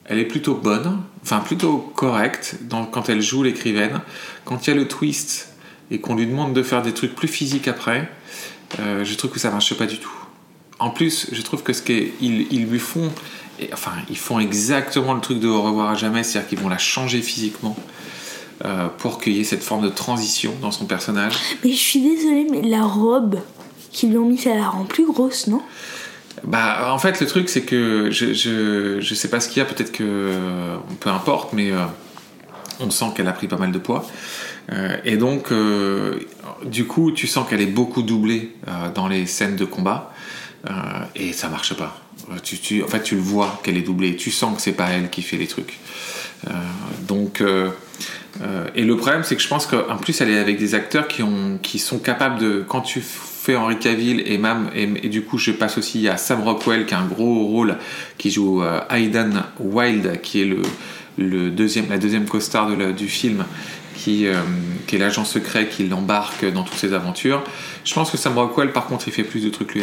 Elle 0.04 0.18
est 0.18 0.24
plutôt 0.24 0.54
bonne, 0.54 0.98
enfin 1.22 1.38
plutôt 1.40 1.78
correcte 1.94 2.56
quand 2.92 3.08
elle 3.08 3.22
joue 3.22 3.42
l'écrivaine. 3.42 4.00
Quand 4.44 4.66
il 4.66 4.70
y 4.70 4.72
a 4.72 4.76
le 4.76 4.88
twist 4.88 5.48
et 5.90 6.00
qu'on 6.00 6.16
lui 6.16 6.26
demande 6.26 6.52
de 6.54 6.62
faire 6.62 6.82
des 6.82 6.92
trucs 6.92 7.14
plus 7.14 7.28
physiques 7.28 7.68
après, 7.68 8.10
euh, 8.80 9.04
je 9.04 9.14
trouve 9.14 9.30
que 9.30 9.38
ça 9.38 9.50
marche 9.50 9.74
pas 9.74 9.86
du 9.86 9.98
tout. 9.98 10.12
En 10.78 10.90
plus, 10.90 11.28
je 11.30 11.40
trouve 11.42 11.62
que 11.62 11.72
ce 11.72 11.82
qu'ils 11.82 12.12
ils 12.50 12.66
lui 12.66 12.80
font, 12.80 13.10
et- 13.60 13.70
enfin, 13.72 13.92
ils 14.10 14.18
font 14.18 14.40
exactement 14.40 15.14
le 15.14 15.20
truc 15.20 15.38
de 15.38 15.46
Au 15.48 15.62
revoir 15.62 15.90
à 15.90 15.94
jamais, 15.94 16.24
c'est-à-dire 16.24 16.48
qu'ils 16.48 16.58
vont 16.58 16.68
la 16.68 16.78
changer 16.78 17.22
physiquement 17.22 17.76
euh, 18.64 18.88
pour 18.98 19.20
qu'il 19.20 19.34
y 19.34 19.40
ait 19.40 19.44
cette 19.44 19.62
forme 19.62 19.82
de 19.84 19.88
transition 19.88 20.52
dans 20.60 20.70
son 20.72 20.86
personnage. 20.86 21.34
Mais 21.64 21.70
je 21.72 21.76
suis 21.78 22.00
désolée, 22.00 22.46
mais 22.50 22.62
la 22.62 22.82
robe 22.82 23.38
qu'ils 23.92 24.10
lui 24.10 24.18
ont 24.18 24.26
mis, 24.28 24.38
ça 24.38 24.54
la 24.54 24.68
rend 24.68 24.84
plus 24.84 25.06
grosse, 25.06 25.46
non? 25.46 25.62
Bah, 26.44 26.92
en 26.92 26.98
fait, 26.98 27.20
le 27.20 27.26
truc, 27.26 27.48
c'est 27.48 27.62
que 27.62 28.10
je, 28.10 28.32
je, 28.32 29.00
je 29.00 29.14
sais 29.14 29.28
pas 29.28 29.40
ce 29.40 29.48
qu'il 29.48 29.58
y 29.58 29.60
a, 29.60 29.64
peut-être 29.64 29.92
que. 29.92 30.02
euh, 30.02 30.76
peu 31.00 31.10
importe, 31.10 31.52
mais 31.52 31.70
euh, 31.70 31.84
on 32.80 32.90
sent 32.90 33.06
qu'elle 33.14 33.28
a 33.28 33.32
pris 33.32 33.48
pas 33.48 33.58
mal 33.58 33.72
de 33.72 33.78
poids. 33.78 34.06
Euh, 34.72 34.96
et 35.04 35.16
donc, 35.16 35.52
du 36.64 36.86
coup, 36.86 37.12
tu 37.12 37.26
sens 37.26 37.48
qu'elle 37.48 37.60
est 37.60 37.66
beaucoup 37.66 38.02
doublée 38.02 38.54
dans 38.94 39.08
les 39.08 39.26
scènes 39.26 39.56
de 39.56 39.64
combat. 39.64 40.12
et 41.14 41.32
ça 41.32 41.48
marche 41.48 41.74
pas. 41.74 41.98
Tu, 42.42 42.58
tu, 42.58 42.82
en 42.82 42.88
fait, 42.88 43.02
tu 43.02 43.16
le 43.16 43.20
vois 43.20 43.60
qu'elle 43.62 43.76
est 43.76 43.82
doublée. 43.82 44.16
Tu 44.16 44.30
sens 44.30 44.54
que 44.56 44.62
c'est 44.62 44.72
pas 44.72 44.88
elle 44.90 45.10
qui 45.10 45.22
fait 45.22 45.36
les 45.36 45.46
trucs. 45.48 45.78
Donc, 47.06 47.42
et 48.74 48.84
le 48.84 48.96
problème, 48.96 49.22
c'est 49.24 49.36
que 49.36 49.42
je 49.42 49.48
pense 49.48 49.66
qu'en 49.66 49.96
plus, 49.96 50.20
elle 50.20 50.30
est 50.30 50.38
avec 50.38 50.58
des 50.58 50.74
acteurs 50.74 51.08
qui, 51.08 51.22
ont, 51.22 51.58
qui 51.62 51.78
sont 51.78 51.98
capables 51.98 52.38
de. 52.40 52.64
Quand 52.66 52.80
tu 52.80 53.02
fais 53.44 53.56
Henri 53.56 53.78
Cavill 53.78 54.22
et 54.26 54.38
même 54.38 54.70
et, 54.74 54.82
et 55.04 55.08
du 55.08 55.22
coup, 55.22 55.38
je 55.38 55.50
passe 55.52 55.78
aussi 55.78 56.08
à 56.08 56.16
Sam 56.16 56.42
Rockwell 56.42 56.86
qui 56.86 56.94
a 56.94 56.98
un 57.00 57.06
gros 57.06 57.46
rôle, 57.46 57.76
qui 58.18 58.30
joue 58.30 58.62
euh, 58.62 58.80
Aidan 58.90 59.30
Wilde, 59.60 60.20
qui 60.22 60.42
est 60.42 60.44
le, 60.44 60.62
le 61.18 61.50
deuxième, 61.50 61.88
la 61.90 61.98
deuxième 61.98 62.26
costard 62.26 62.68
de 62.70 62.74
la- 62.74 62.92
du 62.92 63.08
film. 63.08 63.44
Qui, 63.94 64.26
euh, 64.26 64.40
qui 64.88 64.96
est 64.96 64.98
l'agent 64.98 65.24
secret 65.24 65.68
qui 65.68 65.86
l'embarque 65.86 66.50
dans 66.50 66.64
toutes 66.64 66.78
ses 66.78 66.92
aventures. 66.92 67.44
Je 67.84 67.94
pense 67.94 68.10
que 68.10 68.16
Sam 68.16 68.36
Rockwell, 68.36 68.72
par 68.72 68.86
contre, 68.86 69.06
il 69.06 69.12
fait 69.12 69.22
plus 69.22 69.44
de 69.44 69.48
trucs 69.50 69.74
lui 69.74 69.82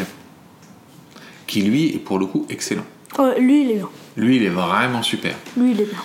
Qui, 1.47 1.61
lui, 1.61 1.95
est 1.95 1.99
pour 1.99 2.19
le 2.19 2.25
coup 2.25 2.45
excellent. 2.49 2.83
Oh, 3.17 3.29
lui, 3.39 3.61
il 3.63 3.71
est 3.71 3.75
bien. 3.75 3.89
Lui, 4.17 4.35
il 4.37 4.43
est 4.43 4.49
vraiment 4.49 5.03
super. 5.03 5.35
Lui, 5.55 5.71
il 5.71 5.79
est 5.81 5.85
bien. 5.85 5.99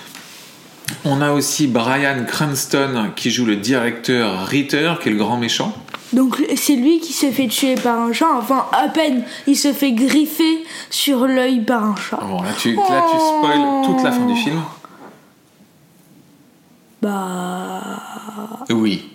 On 1.05 1.21
a 1.23 1.33
aussi 1.33 1.67
Brian 1.67 2.25
Cranston 2.27 3.11
qui 3.17 3.31
joue 3.33 3.47
le 3.47 3.57
directeur 3.57 4.47
Ritter, 4.47 4.93
qui 5.03 5.09
est 5.09 5.13
le 5.13 5.19
grand 5.19 5.39
méchant. 5.39 5.75
Donc 6.13 6.43
c'est 6.57 6.77
lui 6.77 7.01
qui 7.01 7.13
se 7.13 7.31
fait 7.31 7.49
tuer 7.49 7.75
par 7.75 7.99
un 7.99 8.13
chat. 8.13 8.29
Enfin, 8.37 8.67
à 8.73 8.89
peine, 8.89 9.25
il 9.47 9.57
se 9.57 9.73
fait 9.73 9.93
griffer 9.93 10.65
sur 10.91 11.27
l'œil 11.27 11.61
par 11.61 11.85
un 11.85 11.97
chat. 11.97 12.21
Bon, 12.23 12.43
là, 12.43 12.51
tu, 12.59 12.75
là, 12.75 13.05
tu 13.11 13.17
spoil 13.17 13.61
toute 13.85 14.03
la 14.03 14.13
fin 14.13 14.27
du 14.27 14.37
film. 14.37 14.63
Bah. 17.03 17.81
Oui, 18.71 19.11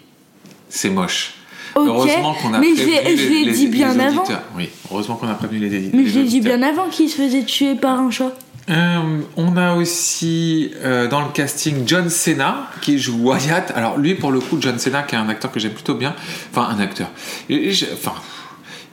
c'est 0.69 0.89
moche. 0.89 1.35
Heureusement 1.75 2.33
qu'on 2.33 2.53
a 2.53 2.59
mais 2.59 2.73
prévenu 2.73 3.17
je 3.17 3.29
les, 3.29 3.51
dit 3.51 3.65
les 3.65 3.71
bien 3.71 3.99
avant. 3.99 4.23
Oui, 4.55 4.69
heureusement 4.91 5.15
qu'on 5.15 5.27
a 5.27 5.35
prévenu 5.35 5.59
les, 5.59 5.89
Mais 5.93 6.05
je 6.05 6.19
l'ai 6.19 6.25
dit 6.25 6.41
bien 6.41 6.61
avant 6.61 6.87
qu'il 6.89 7.09
se 7.09 7.15
faisait 7.15 7.43
tuer 7.43 7.75
par 7.75 7.99
un 7.99 8.11
chat. 8.11 8.33
Euh, 8.69 9.21
on 9.35 9.57
a 9.57 9.73
aussi 9.73 10.71
euh, 10.83 11.07
dans 11.07 11.21
le 11.21 11.29
casting 11.31 11.83
John 11.87 12.09
Cena 12.09 12.69
qui 12.81 12.99
joue 12.99 13.17
Wyatt. 13.17 13.71
Alors 13.75 13.97
lui 13.97 14.13
pour 14.15 14.31
le 14.31 14.39
coup 14.39 14.57
John 14.61 14.77
Cena 14.77 15.01
qui 15.03 15.15
est 15.15 15.17
un 15.17 15.27
acteur 15.29 15.51
que 15.51 15.59
j'aime 15.59 15.71
plutôt 15.73 15.95
bien. 15.95 16.15
Enfin 16.51 16.67
un 16.69 16.79
acteur. 16.79 17.09
Et- 17.49 17.69
et 17.69 17.71
je- 17.71 17.85
Enfin 17.93 18.13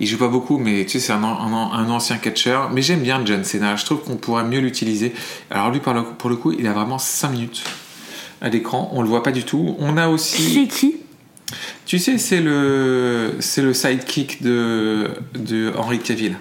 il 0.00 0.06
joue 0.06 0.18
pas 0.18 0.28
beaucoup 0.28 0.58
mais 0.58 0.84
tu 0.86 0.92
sais 0.92 1.00
c'est 1.06 1.12
un, 1.12 1.22
an- 1.22 1.38
un, 1.40 1.52
an- 1.52 1.72
un 1.74 1.90
ancien 1.90 2.16
catcheur. 2.16 2.70
Mais 2.72 2.80
j'aime 2.80 3.00
bien 3.02 3.20
John 3.24 3.44
Cena. 3.44 3.76
Je 3.76 3.84
trouve 3.84 4.02
qu'on 4.02 4.16
pourrait 4.16 4.44
mieux 4.44 4.60
l'utiliser. 4.60 5.12
Alors 5.50 5.70
lui 5.70 5.80
le- 5.84 6.02
pour 6.04 6.30
le 6.30 6.36
coup 6.36 6.52
il 6.52 6.66
a 6.66 6.72
vraiment 6.72 6.98
5 6.98 7.30
minutes 7.32 7.62
à 8.40 8.48
l'écran. 8.48 8.90
On 8.94 9.02
le 9.02 9.08
voit 9.08 9.22
pas 9.22 9.32
du 9.32 9.44
tout. 9.44 9.76
On 9.78 9.96
a 9.98 10.08
aussi 10.08 10.54
C'est 10.54 10.68
qui? 10.68 10.96
Tu 11.84 11.98
sais 11.98 12.16
c'est 12.18 12.40
le 12.40 13.36
c'est 13.40 13.62
le 13.62 13.74
sidekick 13.74 14.42
de 14.42 15.08
de 15.38 15.72
Henry 15.76 15.98
Cavill. 15.98 16.36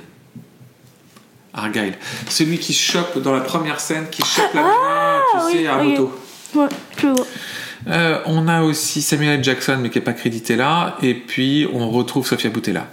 Argyle. 1.55 1.93
Celui 2.29 2.57
qui 2.59 2.73
chope 2.73 3.17
dans 3.19 3.33
la 3.33 3.41
première 3.41 3.79
scène, 3.79 4.05
qui 4.11 4.21
chope 4.23 4.53
la 4.53 4.61
nana, 4.61 5.21
tu 5.31 5.37
oui, 5.47 5.53
sais, 5.63 5.67
à 5.67 5.77
ok. 5.77 5.83
moto. 5.85 6.19
Ouais, 6.55 6.67
je 6.97 7.07
vois. 7.07 7.27
Euh, 7.87 8.19
on 8.25 8.47
a 8.47 8.63
aussi 8.63 9.01
Samuel 9.03 9.37
L. 9.39 9.43
Jackson, 9.43 9.77
mais 9.79 9.89
qui 9.91 9.99
n'est 9.99 10.03
pas 10.03 10.13
crédité 10.13 10.55
là. 10.55 10.97
Et 11.03 11.13
puis, 11.13 11.67
on 11.71 11.89
retrouve 11.91 12.25
Sofia 12.25 12.49
Boutella. 12.49 12.87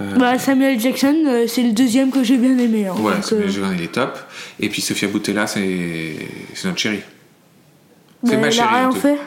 Euh, 0.00 0.16
Bah, 0.16 0.38
Samuel 0.38 0.78
Jackson, 0.78 1.16
euh, 1.26 1.46
c'est 1.46 1.62
le 1.62 1.72
deuxième 1.72 2.10
que 2.10 2.22
j'ai 2.22 2.36
bien 2.36 2.58
aimé. 2.58 2.86
hein. 2.88 2.94
voilà, 2.96 3.22
Samuel. 3.22 3.48
Jackson, 3.50 3.72
il 3.78 3.84
est 3.84 3.92
top. 3.92 4.18
Et 4.60 4.68
puis, 4.68 4.82
Sofia 4.82 5.08
Boutella, 5.08 5.46
c'est 5.46 6.16
notre 6.64 6.78
chérie. 6.78 7.00
bah, 8.22 8.28
c'est 8.30 8.36
ma 8.36 8.42
il 8.42 8.46
a 8.48 8.50
chérie, 8.50 8.68
rien 8.74 8.88
en 8.88 8.92
tout. 8.92 9.00
fait. 9.00 9.18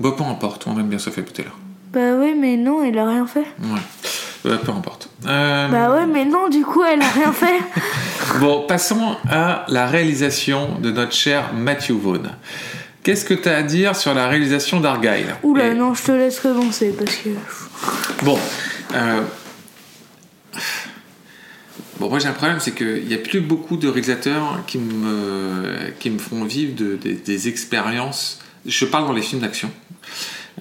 Bon, 0.00 0.12
peu 0.12 0.24
importe, 0.24 0.66
on 0.66 0.78
aime 0.78 0.88
bien 0.88 0.98
Sofia 0.98 1.22
Boutella. 1.22 1.50
Bah 1.92 2.14
oui, 2.18 2.34
mais 2.38 2.56
non, 2.56 2.82
il 2.84 2.96
a 2.98 3.06
rien 3.06 3.26
fait. 3.26 3.40
Ouais. 3.40 3.80
Euh, 4.46 4.56
peu 4.56 4.70
importe. 4.72 5.08
Euh, 5.26 5.68
Bah 5.68 5.92
ouais, 5.94 6.06
mais 6.06 6.24
non, 6.24 6.48
du 6.48 6.62
coup, 6.62 6.82
elle 6.84 7.02
a 7.02 7.08
rien 7.08 7.32
fait. 7.32 7.58
Bon, 8.40 8.66
passons 8.68 9.16
à 9.30 9.64
la 9.68 9.86
réalisation 9.86 10.78
de 10.80 10.90
notre 10.90 11.12
cher 11.12 11.52
Matthew 11.54 11.92
Vaughn. 11.92 12.30
Qu'est-ce 13.02 13.24
que 13.24 13.32
tu 13.34 13.48
as 13.48 13.56
à 13.56 13.62
dire 13.62 13.96
sur 13.96 14.12
la 14.12 14.28
réalisation 14.28 14.80
d'Argyle 14.80 15.34
Oula, 15.42 15.68
Et- 15.68 15.74
non, 15.74 15.94
je 15.94 16.02
te 16.02 16.12
laisse 16.12 16.38
commencer 16.40 16.94
parce 16.96 17.16
que. 17.16 17.30
Bon, 18.24 18.38
euh, 18.94 19.22
bon, 21.98 22.08
moi 22.10 22.18
j'ai 22.18 22.28
un 22.28 22.32
problème, 22.32 22.58
c'est 22.60 22.72
qu'il 22.74 23.06
n'y 23.06 23.14
a 23.14 23.18
plus 23.18 23.40
beaucoup 23.40 23.76
de 23.76 23.88
réalisateurs 23.88 24.60
qui 24.66 24.78
me, 24.78 25.90
qui 25.98 26.10
me 26.10 26.18
font 26.18 26.44
vivre 26.44 26.74
de- 26.76 26.96
des- 26.96 27.14
des 27.14 27.48
expériences. 27.48 28.40
Je 28.66 28.84
parle 28.84 29.06
dans 29.06 29.12
les 29.14 29.22
films 29.22 29.40
d'action. 29.40 29.70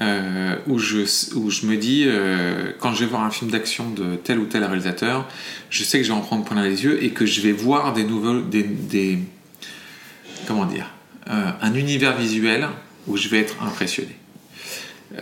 Euh, 0.01 0.55
où, 0.67 0.77
je, 0.79 0.99
où 1.35 1.49
je 1.49 1.65
me 1.65 1.75
dis, 1.77 2.03
euh, 2.05 2.71
quand 2.79 2.93
je 2.93 2.99
vais 3.01 3.05
voir 3.05 3.23
un 3.23 3.31
film 3.31 3.49
d'action 3.51 3.89
de 3.89 4.15
tel 4.15 4.39
ou 4.39 4.45
tel 4.45 4.63
réalisateur, 4.63 5.27
je 5.69 5.83
sais 5.83 5.97
que 5.99 6.03
je 6.03 6.09
vais 6.11 6.17
en 6.17 6.21
prendre 6.21 6.45
plein 6.45 6.61
les 6.63 6.83
yeux 6.83 7.03
et 7.03 7.09
que 7.11 7.25
je 7.25 7.41
vais 7.41 7.51
voir 7.51 7.93
des 7.93 8.03
nouveaux, 8.03 8.41
des, 8.41 8.63
des- 8.63 9.19
comment 10.47 10.65
dire, 10.65 10.89
euh, 11.29 11.51
un 11.61 11.73
univers 11.73 12.15
visuel 12.17 12.67
où 13.07 13.17
je 13.17 13.27
vais 13.29 13.39
être 13.39 13.55
impressionné. 13.63 14.15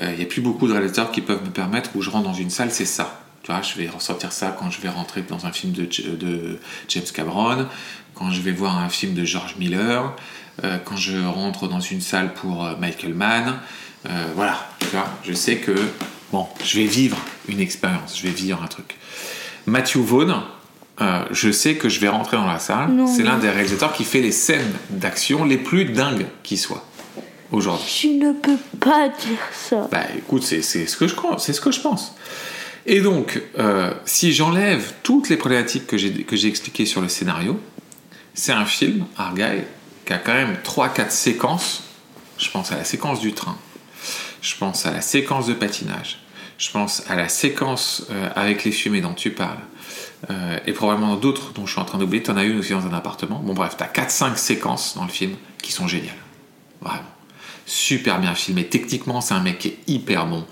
Il 0.02 0.18
n'y 0.18 0.24
a 0.24 0.26
plus 0.26 0.42
beaucoup 0.42 0.68
de 0.68 0.74
réalisateurs 0.74 1.12
qui 1.12 1.22
peuvent 1.22 1.44
me 1.46 1.52
permettre 1.52 1.92
où 1.96 2.02
je 2.02 2.10
rentre 2.10 2.26
dans 2.26 2.34
une 2.34 2.50
salle, 2.50 2.72
c'est 2.72 2.86
ça. 2.86 3.25
Tu 3.46 3.52
vois, 3.52 3.62
je 3.62 3.76
vais 3.76 3.88
ressortir 3.88 4.32
ça 4.32 4.56
quand 4.58 4.72
je 4.72 4.82
vais 4.82 4.90
rentrer 4.90 5.22
dans 5.22 5.46
un 5.46 5.52
film 5.52 5.72
de, 5.72 5.86
de 6.16 6.58
James 6.90 7.04
Cameron, 7.14 7.68
quand 8.16 8.32
je 8.32 8.42
vais 8.42 8.52
voir 8.52 8.80
un 8.80 8.90
film 8.90 9.14
de 9.14 9.24
George 9.24 9.58
Miller, 9.60 10.16
euh, 10.64 10.80
quand 10.84 10.98
je 10.98 11.24
rentre 11.24 11.68
dans 11.68 11.80
une 11.80 12.02
salle 12.02 12.34
pour 12.34 12.66
euh, 12.66 12.74
Michael 12.80 13.14
Mann. 13.14 13.60
Euh, 14.10 14.26
voilà, 14.34 14.68
tu 14.80 14.88
vois, 14.88 15.08
je 15.24 15.34
sais 15.34 15.58
que 15.58 15.76
bon, 16.32 16.48
je 16.64 16.80
vais 16.80 16.88
vivre 16.88 17.18
une 17.48 17.60
expérience, 17.60 18.18
je 18.18 18.24
vais 18.24 18.34
vivre 18.34 18.64
un 18.64 18.68
truc. 18.68 18.98
Matthew 19.68 19.98
Vaughn, 19.98 20.42
euh, 21.02 21.26
je 21.30 21.52
sais 21.52 21.76
que 21.76 21.88
je 21.88 22.00
vais 22.00 22.10
rentrer 22.10 22.38
dans 22.38 22.48
la 22.48 22.58
salle. 22.58 22.90
C'est 23.16 23.22
l'un 23.22 23.38
des 23.38 23.52
réalisateurs 23.52 23.94
qui 23.94 24.06
fait 24.06 24.22
les 24.22 24.32
scènes 24.32 24.74
d'action 24.90 25.46
les 25.46 25.58
plus 25.60 25.86
dingues 25.86 26.26
qui 26.42 26.58
soient 26.58 26.84
aujourd'hui. 27.52 27.86
Tu 27.88 28.08
ne 28.16 28.32
peux 28.32 28.58
pas 28.80 29.08
dire 29.10 29.38
ça. 29.54 29.88
Bah 29.92 30.02
écoute, 30.18 30.42
c'est 30.42 30.64
c'est 30.64 30.88
ce 30.88 30.98
que 30.98 31.08
je 31.08 31.14
c'est 31.38 31.54
ce 31.54 31.62
que 31.62 31.70
je 31.70 31.80
pense. 31.80 32.16
Et 32.86 33.02
donc, 33.02 33.42
euh, 33.58 33.94
si 34.06 34.34
j'enlève 34.34 34.94
toutes 35.04 35.30
les 35.30 35.38
problématiques 35.38 35.88
que 35.88 35.98
j'ai 35.98 36.48
expliquées 36.48 36.86
sur 36.86 37.02
le 37.02 37.10
scénario, 37.10 37.60
c'est 38.34 38.52
un 38.52 38.66
film, 38.66 39.06
Argyle, 39.18 39.64
qui 40.06 40.14
a 40.14 40.18
quand 40.18 40.34
même 40.34 40.58
3-4 40.64 41.10
séquences. 41.10 41.84
Je 42.38 42.50
pense 42.52 42.72
à 42.72 42.78
la 42.78 42.84
séquence 42.84 43.20
du 43.20 43.34
train, 43.34 43.58
je 44.42 44.56
pense 44.58 44.86
à 44.86 44.92
la 44.92 45.02
séquence 45.02 45.48
de 45.48 45.54
patinage, 45.54 46.20
je 46.58 46.70
pense 46.70 47.04
à 47.10 47.16
la 47.16 47.30
séquence 47.30 48.06
euh, 48.12 48.30
avec 48.36 48.66
les 48.66 48.72
fumées 48.72 49.02
dont 49.02 49.14
tu 49.14 49.32
parles, 49.32 49.60
euh, 50.30 50.60
et 50.68 50.74
probablement 50.74 51.16
d'autres 51.16 51.54
dont 51.54 51.66
je 51.66 51.72
suis 51.72 51.82
en 51.82 51.86
train 51.86 51.98
d'oublier. 51.98 52.22
Tu 52.22 52.32
en 52.32 52.38
as 52.38 52.44
une 52.44 52.60
aussi 52.60 52.74
dans 52.74 52.86
un 52.86 52.94
appartement. 52.94 53.40
Bon 53.40 53.54
bref, 53.54 53.78
tu 53.78 53.84
as 53.84 53.88
4-5 53.88 54.36
séquences 54.36 54.96
dans 54.96 55.06
le 55.06 55.10
film 55.10 55.36
qui 55.62 55.72
sont 55.72 55.88
géniales. 55.88 56.14
Vraiment 56.82 57.16
super 57.66 58.20
bien 58.20 58.36
filmé. 58.36 58.66
Techniquement, 58.66 59.22
c'est 59.22 59.34
un 59.34 59.42
mec 59.42 59.60
qui 59.60 59.70
est 59.70 59.78
hyper 59.88 60.26
bon 60.28 60.46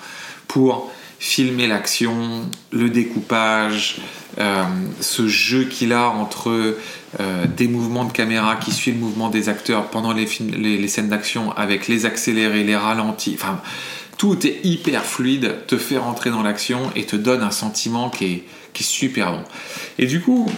pour 0.48 0.92
filmer 1.24 1.68
l'action, 1.68 2.42
le 2.72 2.90
découpage, 2.90 4.02
euh, 4.40 4.64
ce 5.00 5.26
jeu 5.30 5.64
qu'il 5.64 5.94
a 5.94 6.10
entre 6.10 6.76
euh, 7.22 7.46
des 7.48 7.70
mouvements 7.70 8.04
de 8.04 8.12
caméra 8.12 8.58
qui 8.58 8.74
suivent 8.74 8.96
le 8.96 9.00
mouvement 9.00 9.30
des 9.30 9.48
acteurs 9.48 9.90
pendant 9.90 10.12
les, 10.12 10.28
scènes 10.90 11.08
d'action 11.08 11.54
avec 11.54 11.88
les 11.88 12.06
accélérés, 12.06 12.66
les 12.66 12.76
ralentis. 12.76 13.38
Enfin, 13.40 13.62
tout 14.18 14.46
est 14.46 14.60
hyper 14.66 15.06
fluide, 15.06 15.66
te 15.66 15.78
fait 15.78 15.98
rentrer 15.98 16.30
dans 16.30 16.44
l'action 16.44 16.92
et 16.94 17.06
te 17.06 17.16
donne 17.16 17.42
un 17.42 17.52
sentiment 17.52 18.10
qui 18.10 18.26
est, 18.26 18.44
super 18.82 19.32
bon. 19.32 19.44
Et 20.00 20.08
du 20.08 20.20
coup, 20.20 20.52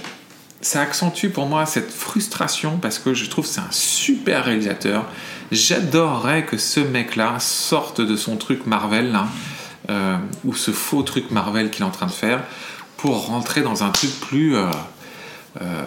ça 0.62 0.82
accentue 0.82 1.28
pour 1.28 1.46
moi 1.46 1.68
cette 1.68 1.92
frustration 1.92 2.80
parce 2.82 2.98
que 2.98 3.14
je 3.14 3.30
trouve 3.30 3.46
que 3.46 3.52
c'est 3.52 3.62
un 3.62 3.72
super 3.72 4.46
réalisateur. 4.46 5.06
J'adorerais 5.52 6.44
que 6.44 6.58
ce 6.58 6.80
mec-là 6.80 7.38
sorte 7.40 8.02
de 8.02 8.16
son 8.16 8.38
truc 8.38 8.66
Marvel 8.66 9.12
là, 9.12 9.28
euh, 9.90 10.18
ou 10.46 10.54
ce 10.56 10.72
faux 10.72 11.02
truc 11.04 11.32
Marvel 11.32 11.70
qu'il 11.70 11.84
est 11.84 11.88
en 11.88 11.92
train 11.92 12.06
de 12.08 12.12
faire 12.12 12.44
pour 12.98 13.28
rentrer 13.28 13.62
dans 13.62 13.84
un 13.84 13.90
truc 13.90 14.12
plus 14.22 14.56
euh, 14.56 14.66
euh, 15.62 15.84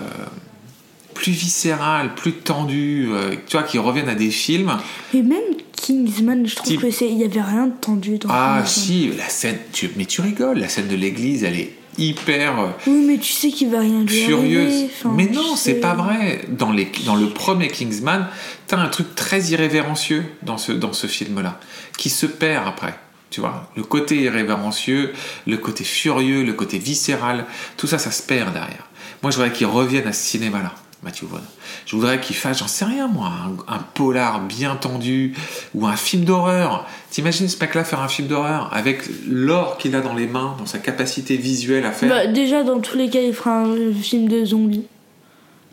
plus 1.14 1.32
viscéral, 1.32 2.14
plus 2.14 2.32
tendu, 2.32 3.08
euh, 3.10 3.34
tu 3.48 3.56
vois, 3.56 3.64
qui 3.66 3.78
revienne 3.78 4.08
à 4.08 4.14
des 4.14 4.30
films. 4.30 4.76
Et 5.12 5.22
même 5.22 5.42
Kingsman, 5.74 6.46
je 6.46 6.54
trouve 6.54 6.68
Type- 6.68 6.80
que 6.80 6.90
c'est, 6.92 7.08
il 7.08 7.18
y 7.18 7.24
avait 7.24 7.40
rien 7.42 7.66
de 7.66 7.72
tendu 7.80 8.18
dans 8.18 8.28
Ah 8.30 8.62
si, 8.64 9.10
la 9.16 9.28
scène, 9.28 9.58
tu- 9.72 9.90
mais 9.96 10.04
tu 10.04 10.20
rigoles, 10.20 10.58
la 10.58 10.68
scène 10.68 10.86
de 10.86 10.94
l'église, 10.94 11.42
elle 11.42 11.58
est 11.58 11.72
hyper 11.98 12.74
Oui, 12.86 13.04
mais 13.08 13.18
tu 13.18 13.32
sais 13.32 13.48
qu'il 13.50 13.70
va 13.70 13.80
rien 13.80 14.02
lui 14.04 14.08
furieuse. 14.24 14.72
arriver. 14.72 14.90
mais 15.16 15.26
non, 15.26 15.56
c'est 15.56 15.74
pas 15.80 15.94
vrai. 15.94 16.42
Dans, 16.48 16.70
les, 16.70 16.88
dans 17.04 17.16
le 17.16 17.26
premier 17.30 17.66
Kingsman, 17.68 18.28
t'as 18.68 18.76
un 18.78 18.88
truc 18.88 19.16
très 19.16 19.40
irrévérencieux 19.50 20.24
dans 20.42 20.56
ce, 20.58 20.70
dans 20.70 20.92
ce 20.92 21.08
film-là, 21.08 21.58
qui 21.96 22.10
se 22.10 22.26
perd 22.26 22.68
après. 22.68 22.94
Tu 23.30 23.40
vois, 23.40 23.70
le 23.76 23.82
côté 23.82 24.16
irrévérencieux, 24.16 25.12
le 25.46 25.56
côté 25.58 25.84
furieux, 25.84 26.44
le 26.44 26.54
côté 26.54 26.78
viscéral, 26.78 27.44
tout 27.76 27.86
ça, 27.86 27.98
ça 27.98 28.10
se 28.10 28.22
perd 28.22 28.52
derrière. 28.52 28.86
Moi, 29.22 29.30
je 29.30 29.36
voudrais 29.36 29.52
qu'il 29.52 29.66
revienne 29.66 30.06
à 30.06 30.12
ce 30.14 30.24
cinéma-là, 30.24 30.72
Matthew 31.02 31.24
Vaughn. 31.24 31.42
Je 31.84 31.94
voudrais 31.94 32.20
qu'il 32.20 32.36
fasse, 32.36 32.60
j'en 32.60 32.68
sais 32.68 32.86
rien 32.86 33.06
moi, 33.06 33.30
un, 33.68 33.74
un 33.74 33.78
polar 33.78 34.40
bien 34.40 34.76
tendu 34.76 35.34
ou 35.74 35.86
un 35.86 35.96
film 35.96 36.24
d'horreur. 36.24 36.86
T'imagines 37.10 37.48
ce 37.48 37.58
mec-là 37.58 37.84
faire 37.84 38.00
un 38.00 38.08
film 38.08 38.28
d'horreur 38.28 38.70
avec 38.72 39.02
l'or 39.28 39.76
qu'il 39.76 39.94
a 39.94 40.00
dans 40.00 40.14
les 40.14 40.26
mains, 40.26 40.56
dans 40.58 40.66
sa 40.66 40.78
capacité 40.78 41.36
visuelle 41.36 41.84
à 41.84 41.92
faire? 41.92 42.08
Bah, 42.08 42.26
déjà, 42.26 42.62
dans 42.62 42.80
tous 42.80 42.96
les 42.96 43.10
cas, 43.10 43.20
il 43.20 43.34
fera 43.34 43.60
un 43.60 43.92
film 43.92 44.28
de 44.28 44.44
zombies. 44.44 44.86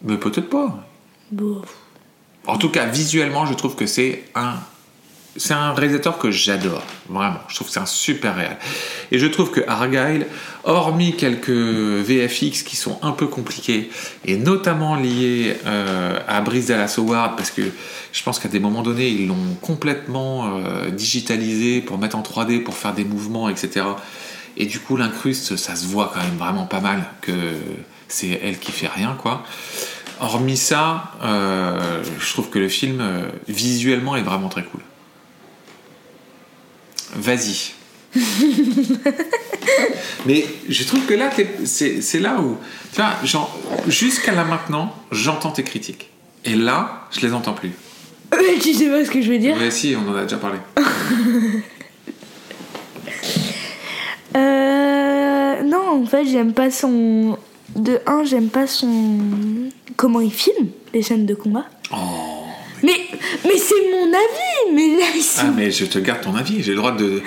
Mais 0.04 0.18
peut-être 0.18 0.50
pas. 0.50 0.86
Bon. 1.32 1.62
En 2.48 2.58
tout 2.58 2.70
cas, 2.70 2.86
visuellement, 2.86 3.46
je 3.46 3.54
trouve 3.54 3.76
que 3.76 3.86
c'est 3.86 4.26
un. 4.36 4.56
C'est 5.38 5.54
un 5.54 5.74
réalisateur 5.74 6.18
que 6.18 6.32
j'adore, 6.32 6.84
vraiment. 7.10 7.40
Je 7.50 7.56
trouve 7.56 7.68
que 7.68 7.74
c'est 7.74 7.80
un 7.80 7.86
super 7.86 8.36
réal. 8.36 8.58
Et 9.12 9.20
je 9.20 9.28
trouve 9.28 9.52
que 9.52 9.62
Argyle, 9.68 10.28
hormis 10.64 11.18
quelques 11.18 11.50
VFX 11.50 12.64
qui 12.64 12.76
sont 12.76 12.98
un 13.02 13.12
peu 13.12 13.28
compliqués, 13.28 13.90
et 14.24 14.38
notamment 14.38 14.96
liés 14.96 15.58
euh, 15.66 16.20
à 16.28 16.40
Brice 16.42 16.68
Dallas 16.68 16.96
Howard, 16.98 17.36
parce 17.36 17.52
que 17.52 17.64
je 18.14 18.24
pense 18.24 18.40
qu'à 18.40 18.48
des 18.48 18.60
moments 18.60 18.82
donnés, 18.82 19.10
ils 19.10 19.28
l'ont 19.28 19.56
complètement 19.62 20.58
euh, 20.58 20.90
digitalisé 20.90 21.82
pour 21.82 21.98
mettre 21.98 22.16
en 22.16 22.22
3D, 22.22 22.64
pour 22.64 22.76
faire 22.76 22.94
des 22.94 23.04
mouvements, 23.04 23.50
etc. 23.50 23.86
Et 24.58 24.66
du 24.66 24.80
coup, 24.80 24.96
l'incruste, 24.96 25.58
ça 25.58 25.76
se 25.76 25.86
voit 25.86 26.12
quand 26.14 26.22
même 26.22 26.38
vraiment 26.38 26.66
pas 26.66 26.80
mal 26.80 27.04
que 27.22 27.34
c'est 28.08 28.40
elle 28.42 28.60
qui 28.60 28.72
fait 28.72 28.88
rien, 28.88 29.18
quoi. 29.22 29.44
Hormis 30.22 30.58
ça, 30.58 31.12
euh, 31.24 32.02
je 32.20 32.32
trouve 32.32 32.50
que 32.50 32.60
le 32.60 32.70
film 32.70 33.00
euh, 33.02 33.28
visuellement 33.50 34.16
est 34.16 34.22
vraiment 34.22 34.48
très 34.48 34.64
cool. 34.64 34.80
Vas-y. 37.16 37.74
Mais 40.26 40.46
je 40.70 40.84
trouve 40.84 41.06
que 41.06 41.14
là, 41.14 41.30
c'est 41.66 42.20
là 42.20 42.40
où, 42.40 42.58
tu 42.94 43.02
vois, 43.02 43.16
jusqu'à 43.88 44.34
là 44.34 44.44
maintenant, 44.44 44.94
j'entends 45.12 45.52
tes 45.52 45.64
critiques. 45.64 46.10
Et 46.46 46.56
là, 46.56 47.08
je 47.12 47.22
les 47.26 47.34
entends 47.34 47.54
plus. 47.54 47.72
Mais 48.32 48.58
tu 48.60 48.74
sais 48.74 48.90
pas 48.90 49.04
ce 49.06 49.12
que 49.12 49.22
je 49.22 49.32
veux 49.32 49.38
dire 49.38 49.56
Mais 49.58 49.72
si, 49.72 49.96
on 49.96 50.10
en 50.12 50.16
a 50.16 50.24
déjà 50.24 50.38
parlé. 50.38 50.60
Euh. 54.36 55.64
Non, 55.64 56.04
en 56.04 56.06
fait, 56.06 56.26
j'aime 56.26 56.52
pas 56.52 56.70
son. 56.70 57.38
De 57.74 58.02
1, 58.06 58.26
j'aime 58.26 58.50
pas 58.50 58.68
son. 58.68 59.18
Comment 59.96 60.20
il 60.20 60.34
filme 60.34 60.68
les 60.94 61.02
scènes 61.02 61.26
de 61.26 61.36
combat. 61.36 61.66
Oh. 61.94 61.96
Mais, 63.46 63.58
c'est 63.58 63.92
mon 63.92 64.08
avis 64.08 64.74
Mais 64.74 65.00
là, 65.00 65.06
sont- 65.22 65.42
Ah, 65.48 65.52
mais 65.56 65.72
je 65.72 65.86
te 65.86 66.00
garde 66.00 66.22
ton 66.22 66.36
avis. 66.36 66.62
J'ai 66.64 66.72
le 66.72 66.78
droit 66.78 66.92
de, 66.92 67.22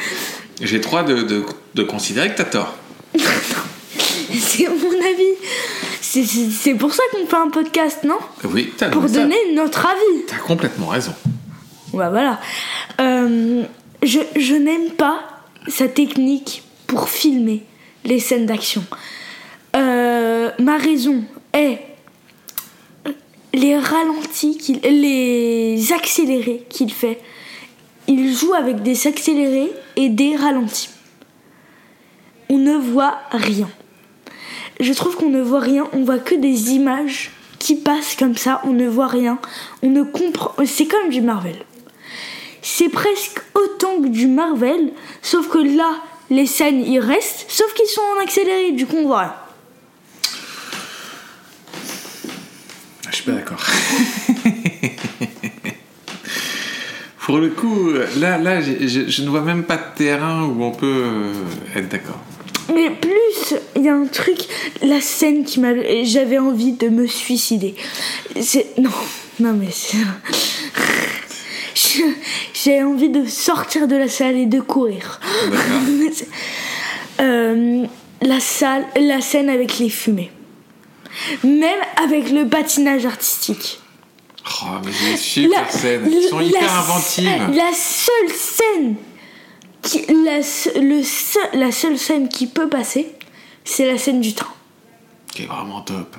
j'ai 0.61 0.77
le 0.77 0.83
droit 0.83 1.03
de, 1.03 1.23
de, 1.23 1.45
de 1.75 1.83
considérer 1.83 2.31
que 2.31 2.37
t'as 2.37 2.45
tort. 2.45 2.75
c'est 3.19 4.69
mon 4.69 4.91
avis 4.91 5.35
C'est- 6.01 6.75
pour 6.75 6.93
ça 6.95 7.03
qu'on 7.13 7.27
fait 7.27 7.37
un 7.37 7.49
podcast, 7.51 8.05
non? 8.05 8.19
Oui, 8.45 8.73
t'as 8.77 8.89
Pour 8.91 9.03
donner 9.03 9.37
notre 9.55 9.87
avis. 9.87 10.25
T'as 10.27 10.37
complètement 10.39 10.87
raison. 10.89 11.15
Ouais, 11.93 12.09
voilà. 12.11 12.41
Euh, 13.01 13.63
je 14.03 14.21
je 14.37 14.55
n'aime 14.55 14.91
pas 14.91 15.21
sa 15.69 15.89
technique 15.89 16.63
pour 16.87 17.09
filmer 17.09 17.65
les 18.05 18.21
scènes 18.21 18.47
d'action. 18.47 18.85
Euh, 19.77 20.51
ma 20.59 20.77
raison 20.77 21.23
est 21.53 21.79
les 23.59 23.79
qu'il- 24.59 24.81
les 24.83 25.93
accélérés 25.93 26.65
qu'il 26.69 26.93
fait. 26.93 27.21
Il 28.07 28.33
joue 28.35 28.55
avec 28.55 28.83
des 28.83 29.07
accélérés 29.07 29.71
et 29.97 30.09
des 30.09 30.37
ralentis. 30.37 30.91
On 32.49 32.57
ne 32.57 32.77
voit 32.77 33.19
rien. 33.31 33.69
Je 34.81 34.93
trouve 34.93 35.17
qu'on 35.17 35.29
ne 35.29 35.43
voit 35.43 35.61
rien, 35.61 35.87
on 35.93 36.05
voit 36.05 36.19
que 36.19 36.35
des 36.35 36.73
images 36.73 37.33
qui 37.59 37.75
passent 37.75 38.15
comme 38.17 38.37
ça, 38.37 38.63
on 38.65 38.73
ne 38.73 38.89
voit 38.89 39.09
rien. 39.09 39.39
On 39.83 39.91
ne 39.91 40.03
comprend. 40.05 40.53
C'est 40.65 40.87
comme 40.87 41.11
du 41.11 41.21
Marvel. 41.21 41.57
C'est 42.63 42.89
presque 42.89 43.41
autant 43.55 44.01
que 44.01 44.09
du 44.09 44.27
Marvel, 44.27 44.93
sauf 45.21 45.49
que 45.49 45.59
là, 45.59 46.01
les 46.31 46.47
scènes 46.47 46.85
y 46.85 46.99
restent, 46.99 47.47
sauf 47.49 47.73
qu'ils 47.75 47.87
sont 47.87 48.03
en 48.17 48.23
accéléré, 48.23 48.73
du 48.73 48.87
coup 48.87 48.97
on 48.97 49.07
voit. 49.07 49.48
Suis 53.23 53.31
pas 53.31 53.37
d'accord. 53.37 53.61
Pour 57.21 57.39
le 57.39 57.51
coup, 57.51 57.91
là, 58.19 58.39
là 58.39 58.61
je, 58.63 59.07
je 59.09 59.23
ne 59.23 59.29
vois 59.29 59.43
même 59.43 59.65
pas 59.65 59.77
de 59.77 59.97
terrain 59.97 60.45
où 60.45 60.63
on 60.63 60.71
peut 60.71 61.03
euh, 61.05 61.33
être 61.77 61.89
d'accord. 61.89 62.21
Mais 62.75 62.91
plus, 62.91 63.55
il 63.77 63.83
y 63.83 63.89
a 63.89 63.95
un 63.95 64.07
truc, 64.07 64.39
la 64.83 65.01
scène 65.01 65.45
qui 65.45 65.61
m'a. 65.61 65.73
J'avais 66.05 66.39
envie 66.39 66.73
de 66.73 66.89
me 66.89 67.07
suicider. 67.07 67.75
C'est. 68.41 68.79
Non, 68.79 68.91
non, 69.41 69.55
mais 69.55 69.69
c'est. 69.71 69.99
J'ai 72.55 72.83
envie 72.83 73.09
de 73.09 73.25
sortir 73.27 73.89
de 73.89 73.97
la 73.97 74.09
salle 74.09 74.37
et 74.37 74.47
de 74.47 74.61
courir. 74.61 75.21
Euh, 77.21 77.85
la 78.23 78.39
salle, 78.39 78.85
la 78.95 79.21
scène 79.21 79.49
avec 79.49 79.81
les 79.81 79.89
fumées. 79.89 80.31
Même 81.45 81.81
avec 82.03 82.31
le 82.31 82.49
patinage 82.49 83.07
artistique. 83.07 83.81
Oh, 84.63 84.67
mais 84.85 84.93
j'ai 84.93 85.17
super 85.17 85.63
La- 85.65 85.71
scènes. 85.71 86.11
Elles 86.13 86.29
sont 86.29 86.41
hyper 86.41 86.73
inventives. 86.79 87.51
La 87.55 87.71
seule 87.75 88.31
scène, 88.35 88.95
qui, 89.83 90.05
la, 90.25 90.39
le 90.81 91.03
seul- 91.03 91.51
la 91.55 91.71
seule 91.73 91.99
scène 91.99 92.29
qui 92.29 92.47
peut 92.47 92.69
passer, 92.69 93.13
c'est 93.65 93.87
la 93.91 93.99
scène 93.99 94.21
du 94.21 94.33
train, 94.35 94.53
Qui 95.35 95.43
est 95.43 95.47
vraiment 95.47 95.83
top. 95.83 96.17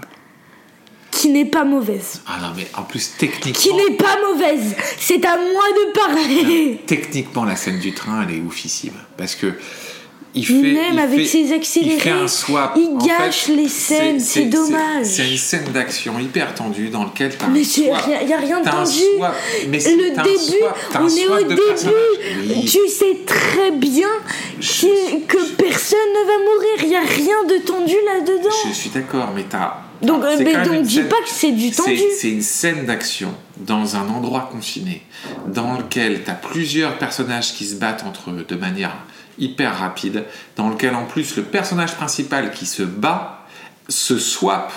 qui 1.12 1.30
n'est 1.30 1.46
pas 1.46 1.64
mauvaise. 1.66 2.22
Ah 2.28 2.38
non, 2.42 2.50
mais 2.56 2.68
en 2.78 2.84
plus, 2.84 3.08
Qui 3.08 3.28
techniquement, 3.28 3.78
n'est 3.78 3.96
pas 3.96 4.16
mauvaise. 4.32 4.76
C'est 5.00 5.26
à 5.26 5.36
moi 5.36 5.46
de 5.76 5.92
parler. 5.94 6.82
techniquement, 6.86 7.44
la 7.46 7.56
scène 7.56 7.80
du 7.80 7.94
train, 7.94 8.26
elle 8.28 8.36
est 8.36 8.40
oufissime. 8.40 8.94
Parce 9.18 9.36
que. 9.36 9.54
Il 10.36 10.46
fait, 10.46 10.54
Même 10.54 10.94
il 10.94 11.00
avec 11.00 11.20
fait- 11.22 11.26
ses 11.26 11.54
accélérés, 11.54 11.96
il 11.96 12.00
fait 12.02 12.12
un 12.12 12.28
swap. 12.28 12.74
il 12.78 12.90
En 12.90 12.98
gâche 12.98 13.46
fait, 13.46 13.56
les 13.56 13.68
scènes, 13.68 14.20
c'est 14.20 14.46
dommage. 14.46 15.06
C'est 15.06 15.28
une 15.28 15.38
scène 15.38 15.66
d'action 15.74 16.20
hyper 16.20 16.54
tendue 16.54 16.90
dans 16.90 17.04
laquelle 17.06 17.36
t'as 17.36 17.48
Mais 17.48 17.62
un 17.62 17.64
c'est 17.64 17.86
swap. 17.88 18.02
rien- 18.06 18.22
y 18.22 18.34
a 18.34 18.38
rien 18.38 18.60
de 18.62 18.70
tendu. 18.70 19.00
swap. 19.18 19.36
Mais 19.70 19.78
le 19.80 20.10
début, 20.24 20.60
swap, 20.60 20.78
on 21.02 21.08
est 21.08 21.28
au 21.28 21.44
début. 21.48 21.62
Oui. 22.48 22.66
Tu 22.66 22.88
sais 22.88 23.18
très 23.26 23.72
bien 23.72 24.08
que 24.60 25.52
personne 25.56 25.98
ne 26.14 26.28
va 26.28 26.38
mourir. 26.38 26.84
Il 26.84 26.90
y 26.90 26.96
a 26.96 27.02
rien 27.02 27.44
de 27.48 27.58
tendu 27.66 27.96
là-dedans. 28.06 28.50
Je 28.68 28.74
suis 28.74 28.90
d'accord, 28.92 29.30
mais 29.36 29.46
t'as. 29.50 29.78
Donc, 30.02 30.24
mais 30.24 30.54
une 30.54 30.84
dis 30.84 30.96
scène- 30.96 31.08
pas 31.10 31.18
que 31.18 31.30
c'est 31.30 31.52
du 31.52 31.72
tendu. 31.72 32.00
C'est 32.18 32.30
une 32.30 32.42
scène 32.42 32.86
d'action 32.86 33.34
dans 33.58 33.96
un 33.98 34.08
endroit 34.08 34.48
confiné, 34.52 35.02
dans 35.48 35.74
lequel 35.78 36.22
t'as 36.24 36.34
plusieurs 36.36 36.98
personnages 36.98 37.54
qui 37.54 37.66
se 37.66 37.76
battent 37.76 38.06
entre 38.08 38.30
eux 38.30 38.46
de 38.48 38.56
manière 38.56 38.96
hyper 39.40 39.78
rapide, 39.80 40.26
dans 40.56 40.70
lequel 40.70 40.96
en 40.96 41.06
plus 41.06 41.36
le 41.38 41.44
personnage 41.44 41.96
principal 41.96 42.52
qui 42.52 42.66
se 42.66 42.84
bat 42.84 43.46
se 43.88 44.18
swap 44.20 44.72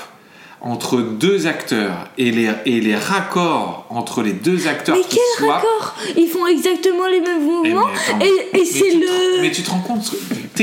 entre 0.65 1.01
deux 1.01 1.49
acteurs 1.49 2.09
et 2.19 2.31
les, 2.31 2.49
et 2.67 2.81
les 2.81 2.95
raccords 2.95 3.85
entre 3.91 4.23
les 4.23 4.33
deux 4.33 4.69
acteurs 4.69 4.95
Mais 4.97 5.03
qui 5.03 5.19
quel 5.39 5.49
raccord 5.51 5.97
Ils 6.17 6.29
font 6.29 6.47
exactement 6.47 7.09
les 7.09 7.21
mêmes 7.21 7.41
Eh, 7.41 7.45
mouvements. 7.45 7.89
mais 7.89 8.25
attends, 8.25 8.25
Et, 8.55 8.65
c'est 8.65 8.93
le. 8.95 9.43
Mais 9.43 9.51
tu 9.51 9.63
te 9.63 9.71
rends 9.71 9.81
compte 9.81 10.15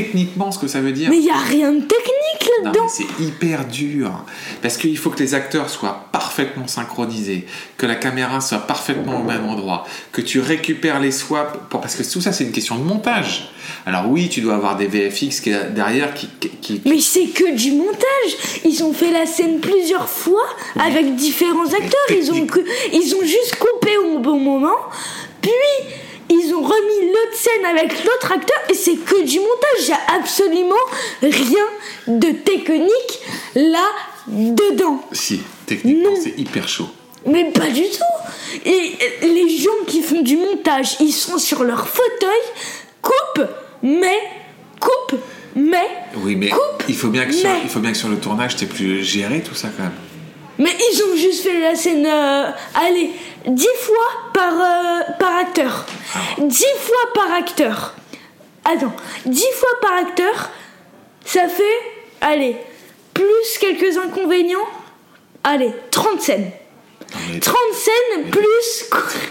techniquement 0.03 0.51
ce 0.51 0.59
que 0.59 0.67
ça 0.67 0.79
veut 0.81 0.91
dire 0.91 1.09
Mais 1.09 1.17
il 1.17 1.25
y 1.25 1.29
a 1.29 1.37
rien 1.37 1.71
de 1.71 1.81
technique 1.81 2.49
là-dedans. 2.63 2.87
c'est 2.89 3.23
hyper 3.23 3.65
dur. 3.65 4.11
Parce 4.61 4.77
qu'il 4.77 4.97
faut 4.97 5.09
que 5.09 5.19
les 5.19 5.33
acteurs 5.35 5.69
soient 5.69 6.05
parfaitement 6.11 6.67
synchronisés, 6.67 7.45
que 7.77 7.85
la 7.85 7.95
caméra 7.95 8.41
soit 8.41 8.59
parfaitement 8.59 9.19
au 9.21 9.23
même 9.23 9.45
endroit, 9.45 9.85
que 10.11 10.21
tu 10.21 10.39
récupères 10.39 10.99
les 10.99 11.11
swaps. 11.11 11.57
pour- 11.69 11.81
Parce 11.81 11.95
que 11.95 12.03
tout 12.03 12.21
ça, 12.21 12.31
c'est 12.31 12.43
une 12.43 12.51
question 12.51 12.75
de 12.77 12.83
montage. 12.83 13.49
Alors 13.85 14.09
oui, 14.09 14.29
tu 14.29 14.41
dois 14.41 14.55
avoir 14.55 14.75
des 14.77 14.87
VFX 14.87 15.39
qui 15.41 15.51
derrière 15.75 16.13
qui. 16.13 16.81
Mais 16.85 16.99
c'est 16.99 17.27
que 17.27 17.55
du 17.55 17.71
montage. 17.73 18.31
Ils 18.65 18.83
ont 18.83 18.93
fait 18.93 19.11
la 19.11 19.25
scène 19.25 19.59
plusieurs 19.59 20.09
fois 20.09 20.43
avec 20.79 21.15
différents 21.15 21.65
acteurs. 21.67 22.09
Ils 22.09 22.31
ont, 22.31 22.47
ils 22.93 23.15
ont 23.15 23.21
juste 23.25 23.55
coupé 23.57 23.95
au 23.97 24.19
bon 24.19 24.39
moment. 24.39 24.75
Puis 25.41 25.51
ils 26.29 26.53
ont 26.53 26.61
remis 26.61 27.07
l'autre 27.07 27.35
scène 27.35 27.65
avec 27.65 28.03
l'autre 28.03 28.31
acteur 28.31 28.57
et 28.69 28.73
c'est 28.73 28.95
que 28.95 29.23
du 29.23 29.39
montage. 29.39 29.79
Il 29.81 29.87
n'y 29.87 29.93
a 29.93 30.19
absolument 30.19 30.75
rien 31.21 31.65
de 32.07 32.31
technique 32.31 33.19
là 33.55 33.85
dedans. 34.27 35.01
Si, 35.11 35.41
techniquement, 35.65 36.15
c'est 36.21 36.37
hyper 36.37 36.67
chaud. 36.67 36.89
Mais 37.25 37.51
pas 37.51 37.67
du 37.67 37.83
tout. 37.83 38.65
Et 38.65 38.97
les 39.21 39.49
gens 39.57 39.69
qui 39.87 40.01
font 40.01 40.21
du 40.21 40.37
montage, 40.37 40.97
ils 40.99 41.11
sont 41.11 41.37
sur 41.37 41.63
leur 41.63 41.87
fauteuil, 41.87 42.29
coupent, 43.01 43.47
mais, 43.83 44.19
coupent, 44.79 45.19
mais, 45.55 45.87
Oui, 46.17 46.35
mais 46.35 46.49
Coupe, 46.49 46.83
il, 46.87 46.95
faut 46.95 47.09
bien 47.09 47.25
que 47.25 47.33
sur, 47.33 47.49
il 47.63 47.69
faut 47.69 47.79
bien 47.79 47.91
que 47.91 47.97
sur 47.97 48.09
le 48.09 48.17
tournage, 48.17 48.55
tu 48.55 48.65
plus 48.65 49.03
géré 49.03 49.41
tout 49.41 49.55
ça 49.55 49.69
quand 49.75 49.83
même. 49.83 49.91
mais 50.57 50.69
ils 50.69 51.03
ont 51.03 51.15
juste 51.17 51.43
fait 51.43 51.59
la 51.59 51.75
scène, 51.75 52.05
euh, 52.05 52.51
allez, 52.75 53.11
dix 53.47 53.67
fois 53.81 54.31
par, 54.33 54.53
euh, 54.53 54.99
par 55.19 55.35
acteur. 55.35 55.85
Dix 56.39 56.65
fois 56.79 57.13
par 57.13 57.31
acteur. 57.33 57.93
Attends, 58.65 58.95
dix 59.25 59.51
fois 59.55 59.69
par 59.81 59.93
acteur, 59.93 60.49
ça 61.25 61.47
fait, 61.47 61.63
allez, 62.21 62.55
plus 63.13 63.57
quelques 63.59 63.97
inconvénients, 63.97 64.67
allez, 65.43 65.71
30 65.91 66.21
scènes. 66.21 66.51
Non, 67.13 67.19
mais- 67.31 67.39
30 67.39 67.55
scènes 67.73 68.29
plus... 68.29 68.89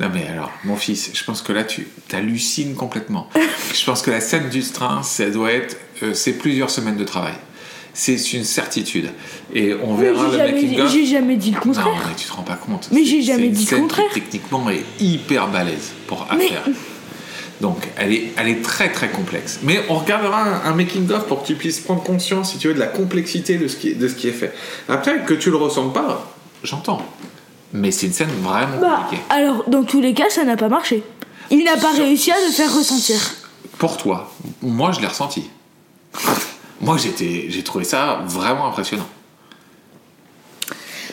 Non 0.00 0.08
mais 0.12 0.26
alors, 0.26 0.50
mon 0.64 0.74
fils, 0.74 1.10
je 1.14 1.22
pense 1.22 1.42
que 1.42 1.52
là 1.52 1.62
tu 1.62 1.86
hallucines 2.12 2.74
complètement. 2.74 3.28
je 3.72 3.84
pense 3.84 4.02
que 4.02 4.10
la 4.10 4.20
scène 4.20 4.48
du 4.48 4.60
train, 4.64 5.04
ça 5.04 5.30
doit 5.30 5.52
être, 5.52 5.76
euh, 6.02 6.12
c'est 6.12 6.32
plusieurs 6.32 6.70
semaines 6.70 6.96
de 6.96 7.04
travail. 7.04 7.34
C'est 7.94 8.32
une 8.32 8.44
certitude. 8.44 9.10
Et 9.54 9.74
on 9.74 9.94
Mais 9.94 10.04
verra 10.12 10.26
le 10.28 10.36
jamais, 10.38 10.52
making 10.52 10.68
dit- 10.70 10.80
of. 10.80 10.90
j'ai 10.92 11.06
jamais 11.06 11.36
dit 11.36 11.50
le 11.50 11.56
Non, 11.56 11.62
contraire. 11.62 11.86
mais 12.08 12.14
tu 12.16 12.26
te 12.26 12.32
rends 12.32 12.42
pas 12.42 12.54
compte. 12.56 12.88
Mais 12.90 13.04
j'ai 13.04 13.20
jamais 13.22 13.48
dit 13.48 13.64
le 13.64 13.68
scène 13.68 13.78
qui, 13.78 13.82
contraire. 13.82 14.06
techniquement 14.14 14.70
est 14.70 14.82
hyper 14.98 15.48
balèze 15.48 15.92
pour 16.06 16.26
à 16.30 16.34
Mais- 16.36 16.48
faire. 16.48 16.62
Donc, 17.60 17.86
elle 17.96 18.12
est, 18.12 18.32
elle 18.38 18.48
est 18.48 18.62
très 18.62 18.90
très 18.90 19.08
complexe. 19.10 19.60
Mais 19.62 19.80
on 19.88 19.94
regardera 19.98 20.42
un, 20.42 20.70
un 20.70 20.74
making-of 20.74 21.26
pour 21.26 21.42
que 21.42 21.46
tu 21.46 21.54
puisses 21.54 21.80
prendre 21.80 22.02
conscience, 22.02 22.52
si 22.52 22.58
tu 22.58 22.68
veux, 22.68 22.74
de 22.74 22.80
la 22.80 22.86
complexité 22.88 23.56
de 23.56 23.68
ce 23.68 23.76
qui 23.76 23.90
est, 23.90 23.94
de 23.94 24.08
ce 24.08 24.14
qui 24.14 24.26
est 24.28 24.32
fait. 24.32 24.52
Après, 24.88 25.20
que 25.24 25.34
tu 25.34 25.50
le 25.50 25.56
ressentes 25.56 25.92
pas, 25.92 26.32
j'entends. 26.64 27.02
Mais 27.74 27.90
c'est 27.90 28.06
une 28.06 28.12
scène 28.12 28.30
vraiment 28.42 28.78
Bah, 28.80 29.02
compliquée. 29.04 29.22
alors, 29.30 29.64
dans 29.68 29.84
tous 29.84 30.00
les 30.00 30.12
cas, 30.14 30.28
ça 30.30 30.44
n'a 30.44 30.56
pas 30.56 30.68
marché. 30.68 31.02
Il 31.50 31.62
n'a 31.64 31.76
pas 31.76 31.94
Sur- 31.94 32.04
réussi 32.04 32.32
à 32.32 32.36
le 32.46 32.52
faire 32.52 32.74
ressentir. 32.74 33.16
Pour 33.78 33.96
toi, 33.96 34.32
moi 34.62 34.90
je 34.92 35.00
l'ai 35.00 35.06
ressenti. 35.06 35.44
Moi 36.82 36.96
j'ai 36.98 37.62
trouvé 37.62 37.84
ça 37.84 38.22
vraiment 38.26 38.66
impressionnant. 38.66 39.08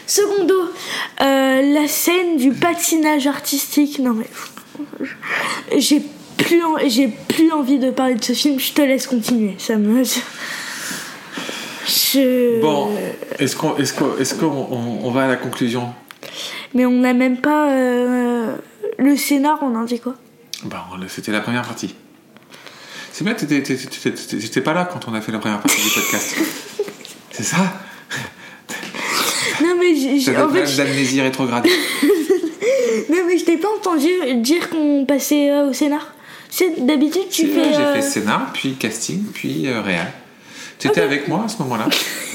Secondo, 0.08 0.56
euh, 1.22 1.62
la 1.74 1.88
scène 1.88 2.38
du 2.38 2.52
patinage 2.52 3.28
artistique. 3.28 4.00
Non 4.00 4.14
mais. 4.14 4.26
J'ai 5.78 6.02
plus, 6.38 6.64
en- 6.64 6.76
plus 7.28 7.52
envie 7.52 7.78
de 7.80 7.92
parler 7.92 8.16
de 8.16 8.24
ce 8.24 8.34
film, 8.34 8.60
je 8.60 8.72
te 8.74 8.82
laisse 8.82 9.06
continuer. 9.08 9.56
Ça 9.60 9.76
me. 9.76 10.04
Je... 11.86 12.62
Bon, 12.62 12.90
est-ce 13.40 13.56
qu'on, 13.56 13.76
est-ce 13.78 13.94
qu'on, 13.94 14.18
est-ce 14.18 14.34
qu'on 14.36 14.48
on- 14.48 15.00
on 15.06 15.12
va 15.12 15.24
à 15.26 15.28
la 15.28 15.36
conclusion? 15.36 15.90
Mais 16.74 16.86
on 16.86 16.92
n'a 16.92 17.14
même 17.14 17.38
pas. 17.38 17.70
euh, 17.72 18.56
le 18.98 19.16
scénar, 19.18 19.60
on 19.62 19.76
en 19.76 19.84
dit 19.84 20.00
quoi? 20.00 20.16
Bon, 20.64 20.78
c'était 21.08 21.32
la 21.32 21.42
première 21.42 21.64
partie. 21.64 21.94
C'est 23.20 23.26
bien, 23.26 23.34
t'étais, 23.34 24.62
pas 24.62 24.74
là 24.74 24.88
quand 24.90 25.12
on 25.12 25.14
a 25.14 25.20
fait 25.20 25.34
la 25.34 25.40
première 25.40 25.60
partie 25.60 25.82
du 25.84 25.90
podcast. 25.90 26.38
C'est 27.32 27.44
ça? 27.44 27.58
Non 29.62 29.76
mais 29.78 29.94
j'ai- 29.94 30.38
en 30.38 30.48
fait, 30.48 30.78
d'amnésie 30.78 31.20
rétrograde. 31.20 31.66
non 33.10 33.18
mais 33.28 33.38
je 33.38 33.44
t'ai 33.44 33.58
pas 33.58 33.68
entendu 33.78 34.08
dire 34.38 34.70
qu'on 34.70 35.04
passait 35.06 35.52
euh, 35.52 35.70
au 35.70 35.74
scénar. 35.74 36.14
D'habitude 36.78 37.28
tu 37.30 37.48
fais. 37.48 37.60
ouais, 37.60 37.74
J'ai 37.76 37.82
euh, 37.82 37.96
fait 37.96 38.02
scénar, 38.04 38.52
puis 38.54 38.76
casting, 38.76 39.22
puis 39.34 39.68
euh, 39.68 39.82
réal. 39.82 40.14
Tu 40.80 40.88
étais 40.88 41.02
avec 41.02 41.28
moi 41.28 41.44
à 41.46 41.50
ce 41.50 41.58
moment-là 41.64 41.90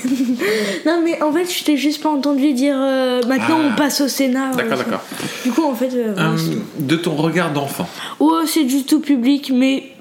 Non 0.85 1.01
mais 1.03 1.23
en 1.23 1.33
fait 1.33 1.47
je 1.51 1.65
t'ai 1.65 1.79
juste 1.79 2.03
pas 2.03 2.11
entendu 2.11 2.53
dire 2.53 2.77
euh, 2.77 3.23
maintenant 3.27 3.59
Ah. 3.63 3.71
on 3.73 3.75
passe 3.75 4.03
au 4.03 4.09
scénar. 4.09 4.55
D'accord, 4.55 4.77
d'accord. 4.77 5.01
Du 5.47 5.51
coup 5.51 5.65
en 5.65 5.75
fait. 5.75 5.89
euh, 5.95 6.15
ouais, 6.37 6.59
de 6.77 6.97
ton 6.97 7.15
regard 7.17 7.55
d'enfant. 7.55 7.89
Oh, 8.21 8.43
c'est 8.47 8.65
du 8.65 8.85
tout 8.85 9.01
public, 9.01 9.51
mais 9.55 9.94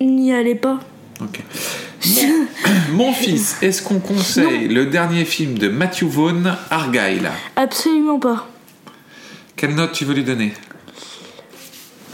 n'y 0.00 0.32
allez 0.32 0.54
pas. 0.54 0.78
Ok. 1.20 1.40
Mon, 2.90 2.92
mon 3.06 3.12
fils, 3.12 3.56
est-ce 3.62 3.82
qu'on 3.82 3.98
conseille 3.98 4.68
le 4.68 4.86
dernier 4.86 5.24
film 5.24 5.58
de 5.58 5.68
Matthew 5.68 6.04
Vaughn, 6.04 6.56
Argyle? 6.70 7.30
Absolument 7.56 8.18
pas. 8.18 8.46
Quelle 9.56 9.74
note 9.74 9.92
tu 9.92 10.04
veux 10.04 10.14
lui 10.14 10.24
donner? 10.24 10.52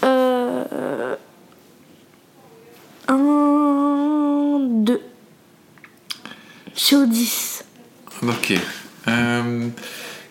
Euh... 0.04 1.14
Un... 3.08 4.58
Deux. 4.84 5.00
Sur 6.74 7.06
10. 7.06 7.64
Ok. 8.22 8.54
Euh, 9.08 9.68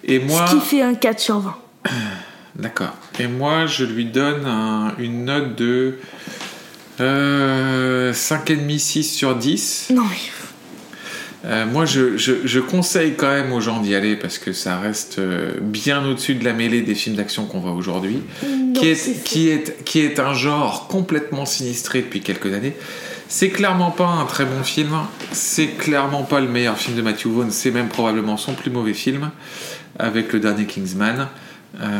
et 0.04 0.20
moi, 0.20 0.48
Ce 0.48 0.56
qui 0.56 0.62
fait 0.62 0.82
un 0.82 0.96
4 0.96 1.20
sur 1.20 1.39
20. 1.39 1.56
d'accord. 2.56 2.94
Et 3.20 3.28
moi, 3.28 3.66
je 3.68 3.86
lui 3.86 4.06
donne 4.06 4.46
un- 4.46 4.94
une 4.98 5.26
note 5.26 5.56
de 5.56 6.00
euh, 7.00 8.14
5,5-6 8.14 9.04
sur 9.04 9.36
10. 9.36 9.88
Non. 9.94 10.04
Euh, 11.46 11.66
moi, 11.66 11.84
je, 11.86 12.16
je- 12.18 12.46
je 12.46 12.60
conseille 12.62 13.16
quand 13.18 13.28
même 13.28 13.52
aux 13.52 13.60
gens 13.60 13.82
d'y 13.82 13.96
aller 13.96 14.16
parce 14.16 14.38
que 14.38 14.54
ça 14.54 14.80
reste 14.80 15.20
euh, 15.20 15.52
bien 15.62 16.06
au-dessus 16.06 16.36
de 16.36 16.46
la 16.46 16.54
mêlée 16.54 16.82
des 16.82 16.96
films 16.96 17.16
d'action 17.18 17.46
qu'on 17.46 17.60
voit 17.60 17.74
aujourd'hui, 17.74 18.22
qui, 18.74 18.88
est, 18.88 19.24
qui, 19.24 19.50
est, 19.50 19.84
qui 19.84 20.00
est 20.00 20.20
un 20.20 20.34
genre 20.34 20.88
complètement 20.88 21.46
sinistré 21.46 22.02
depuis 22.02 22.22
quelques 22.22 22.54
années. 22.54 22.74
C'est 23.28 23.50
clairement 23.50 23.92
pas 23.92 24.06
un 24.08 24.26
très 24.26 24.46
bon 24.46 24.64
film, 24.64 24.92
c'est 25.34 25.68
clairement 25.68 26.24
pas 26.24 26.40
le 26.40 26.48
meilleur 26.48 26.78
film 26.78 26.96
de 26.96 27.02
Matthew 27.02 27.28
Vaughn, 27.28 27.52
c'est 27.52 27.72
même 27.72 27.90
probablement 27.90 28.38
son 28.38 28.54
plus 28.54 28.70
mauvais 28.72 28.94
film 28.94 29.32
avec 30.00 30.32
le 30.34 30.40
dernier 30.40 30.66
Kingsman. 30.66 31.28
Euh, 31.82 32.00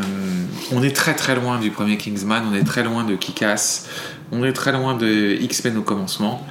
on 0.72 0.82
est 0.82 0.94
très 0.94 1.14
très 1.14 1.34
loin 1.34 1.58
du 1.58 1.70
premier 1.70 1.96
Kingsman, 1.96 2.44
on 2.50 2.54
est 2.54 2.62
très 2.64 2.84
loin 2.84 3.02
de 3.04 3.16
Kick-Ass, 3.16 3.88
on 4.30 4.44
est 4.44 4.52
très 4.52 4.70
loin 4.72 4.96
de 4.96 5.36
X-Men 5.40 5.76
au 5.78 5.82
commencement. 5.82 6.46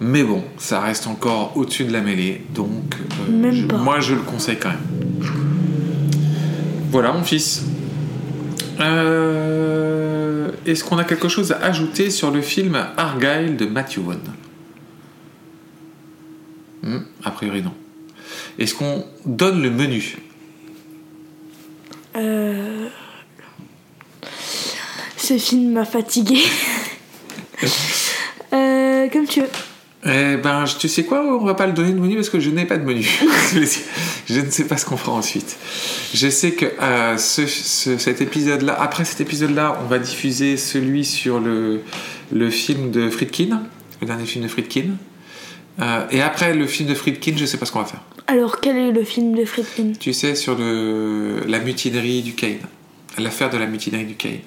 Mais 0.00 0.22
bon, 0.24 0.42
ça 0.58 0.80
reste 0.80 1.06
encore 1.06 1.56
au-dessus 1.56 1.84
de 1.84 1.92
la 1.92 2.00
mêlée, 2.00 2.44
donc 2.54 2.94
euh, 3.28 3.52
je- 3.52 3.66
moi 3.76 4.00
je 4.00 4.14
le 4.14 4.20
conseille 4.22 4.58
quand 4.58 4.70
même. 4.70 4.78
Voilà 6.90 7.12
mon 7.12 7.22
fils. 7.24 7.64
Euh, 8.80 10.50
Est-ce 10.66 10.84
qu'on 10.84 10.98
a 10.98 11.04
quelque 11.04 11.28
chose 11.28 11.50
à 11.52 11.56
ajouter 11.64 12.10
sur 12.10 12.30
le 12.30 12.40
film 12.42 12.76
Argyle 12.96 13.56
de 13.56 13.66
Matthew 13.66 13.98
Vaughn? 13.98 14.20
Hmm, 16.82 16.98
A 17.24 17.30
priori 17.30 17.62
non. 17.62 17.72
Est-ce 18.58 18.74
qu'on 18.74 19.04
donne 19.26 19.62
le 19.62 19.70
menu? 19.70 20.18
Euh... 22.16 22.88
Ce 25.16 25.38
film 25.38 25.72
m'a 25.72 25.84
fatigué. 25.84 26.38
euh, 28.52 29.08
comme 29.08 29.26
tu 29.26 29.40
veux. 29.40 29.48
Eh 30.04 30.36
ben, 30.36 30.64
tu 30.80 30.88
sais 30.88 31.04
quoi, 31.04 31.22
on 31.24 31.44
va 31.44 31.54
pas 31.54 31.68
le 31.68 31.72
donner 31.72 31.92
de 31.92 31.98
menu 31.98 32.16
parce 32.16 32.28
que 32.28 32.40
je 32.40 32.50
n'ai 32.50 32.64
pas 32.64 32.76
de 32.76 32.82
menu. 32.84 33.02
je 34.26 34.40
ne 34.40 34.50
sais 34.50 34.64
pas 34.64 34.76
ce 34.76 34.84
qu'on 34.84 34.96
fera 34.96 35.12
ensuite. 35.12 35.56
Je 36.12 36.28
sais 36.28 36.52
que 36.52 36.66
euh, 36.82 37.16
ce- 37.16 37.46
ce- 37.46 37.96
cet 37.98 38.20
épisode-là, 38.20 38.76
après 38.80 39.04
cet 39.04 39.20
épisode-là, 39.20 39.78
on 39.84 39.86
va 39.86 40.00
diffuser 40.00 40.56
celui 40.56 41.04
sur 41.04 41.38
le, 41.38 41.82
le 42.32 42.50
film 42.50 42.90
de 42.90 43.10
Friedkin, 43.10 43.62
le 44.00 44.06
dernier 44.08 44.26
film 44.26 44.42
de 44.42 44.48
Friedkin. 44.48 44.96
Euh, 45.80 46.06
et 46.10 46.20
après 46.22 46.54
le 46.54 46.66
film 46.66 46.88
de 46.88 46.94
Friedkin, 46.94 47.32
je 47.36 47.46
sais 47.46 47.56
pas 47.56 47.66
ce 47.66 47.72
qu'on 47.72 47.80
va 47.80 47.84
faire. 47.86 48.00
Alors, 48.26 48.60
quel 48.60 48.76
est 48.76 48.92
le 48.92 49.04
film 49.04 49.34
de 49.34 49.44
Friedkin? 49.44 49.92
Tu 49.98 50.12
sais, 50.12 50.34
sur 50.34 50.54
le, 50.56 51.40
la 51.46 51.58
mutinerie 51.58 52.22
du 52.22 52.34
Kane. 52.34 52.58
L'affaire 53.18 53.50
de 53.50 53.58
la 53.58 53.66
mutinerie 53.66 54.04
du 54.06 54.14
Kane. 54.14 54.38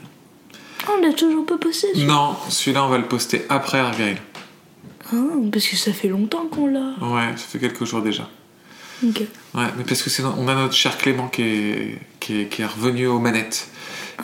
Ah, 0.87 0.91
On 0.97 1.01
l'a 1.05 1.13
toujours 1.13 1.45
pas 1.45 1.57
posté. 1.57 1.87
celui- 1.93 2.05
Non, 2.05 2.35
celui-là, 2.49 2.83
on 2.85 2.89
va 2.89 2.97
le 2.97 3.05
poster 3.05 3.43
après 3.49 3.79
Argyle. 3.79 4.17
Ah, 5.11 5.15
parce 5.51 5.67
que 5.67 5.75
ça 5.75 5.91
fait 5.93 6.07
longtemps 6.07 6.45
qu'on 6.49 6.67
l'a. 6.67 6.93
Ouais, 7.01 7.31
ça 7.35 7.43
fait 7.49 7.59
quelques 7.59 7.85
jours 7.85 8.01
déjà. 8.01 8.27
Ok. 9.05 9.21
Ouais, 9.53 9.65
mais 9.77 9.83
parce 9.83 10.01
que 10.01 10.09
on 10.39 10.47
a 10.47 10.55
notre 10.55 10.73
cher 10.73 10.97
Clément 10.97 11.27
qui 11.27 11.41
est, 11.41 11.97
qui 12.19 12.41
est, 12.41 12.45
qui 12.45 12.61
est 12.61 12.65
revenu 12.65 13.07
aux 13.07 13.19
manettes. 13.19 13.67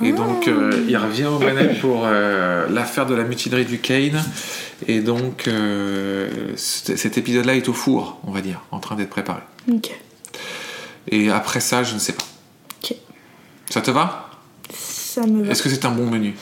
Et 0.01 0.13
donc, 0.13 0.47
euh, 0.47 0.71
il 0.87 0.95
revient 0.95 1.25
aux 1.25 1.37
manettes 1.39 1.81
pour 1.81 2.03
euh, 2.05 2.67
l'affaire 2.69 3.05
de 3.05 3.13
la 3.13 3.23
mutinerie 3.25 3.65
du 3.65 3.79
Kane. 3.79 4.23
Et 4.87 5.01
donc, 5.01 5.47
euh, 5.47 6.53
cet 6.55 7.17
épisode-là 7.17 7.55
est 7.55 7.69
au 7.69 7.73
four, 7.73 8.19
on 8.25 8.31
va 8.31 8.41
dire, 8.41 8.61
en 8.71 8.79
train 8.79 8.95
d'être 8.95 9.09
préparé. 9.09 9.41
Ok. 9.71 9.91
Et 11.09 11.29
après 11.29 11.59
ça, 11.59 11.83
je 11.83 11.93
ne 11.93 11.99
sais 11.99 12.13
pas. 12.13 12.23
Ok. 12.83 12.95
Ça 13.69 13.81
te 13.81 13.91
va? 13.91 14.29
Ça 14.73 15.25
me 15.25 15.43
va. 15.43 15.51
Est-ce 15.51 15.63
que 15.63 15.69
c'est 15.69 15.85
un 15.85 15.91
bon 15.91 16.09
menu? 16.09 16.35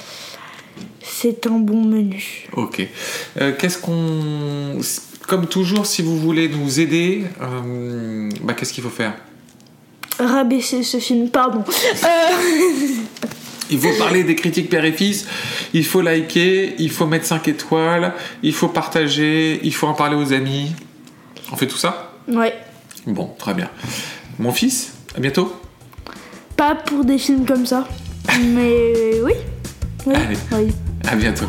C'est 1.01 1.47
un 1.47 1.59
bon 1.59 1.83
menu. 1.83 2.47
Ok. 2.53 2.87
Euh, 3.41 3.53
Qu'est-ce 3.57 3.77
qu'on. 3.77 4.79
Comme 5.27 5.47
toujours, 5.47 5.85
si 5.85 6.01
vous 6.01 6.17
voulez 6.17 6.49
nous 6.49 6.79
aider, 6.79 7.23
euh, 7.41 8.29
bah, 8.41 8.53
qu'est-ce 8.53 8.73
qu'il 8.73 8.83
faut 8.83 8.89
faire? 8.89 9.13
Rabaisser 10.17 10.81
ce 10.83 10.97
film, 10.97 11.29
pardon. 11.29 11.63
Il 13.69 13.79
faut 13.79 13.93
parler 13.97 14.23
des 14.23 14.35
critiques 14.35 14.69
père 14.69 14.83
et 14.85 14.91
fils, 14.91 15.27
il 15.73 15.85
faut 15.85 16.01
liker, 16.01 16.75
il 16.79 16.89
faut 16.89 17.05
mettre 17.05 17.25
5 17.25 17.47
étoiles, 17.47 18.13
il 18.41 18.53
faut 18.53 18.67
partager, 18.69 19.59
il 19.63 19.73
faut 19.73 19.87
en 19.87 19.93
parler 19.93 20.15
aux 20.15 20.33
amis. 20.33 20.73
On 21.51 21.55
fait 21.55 21.67
tout 21.67 21.77
ça? 21.77 22.13
Ouais. 22.27 22.53
Bon, 23.05 23.33
très 23.37 23.53
bien. 23.53 23.69
Mon 24.39 24.51
fils, 24.51 24.93
à 25.15 25.19
bientôt. 25.19 25.55
Pas 26.55 26.75
pour 26.75 27.05
des 27.05 27.17
films 27.17 27.45
comme 27.45 27.65
ça. 27.65 27.87
Mais 28.39 29.21
oui. 29.23 29.33
Oui. 30.05 30.15
Allez. 30.15 30.37
oui. 30.51 30.73
À 31.07 31.15
bientôt. 31.15 31.47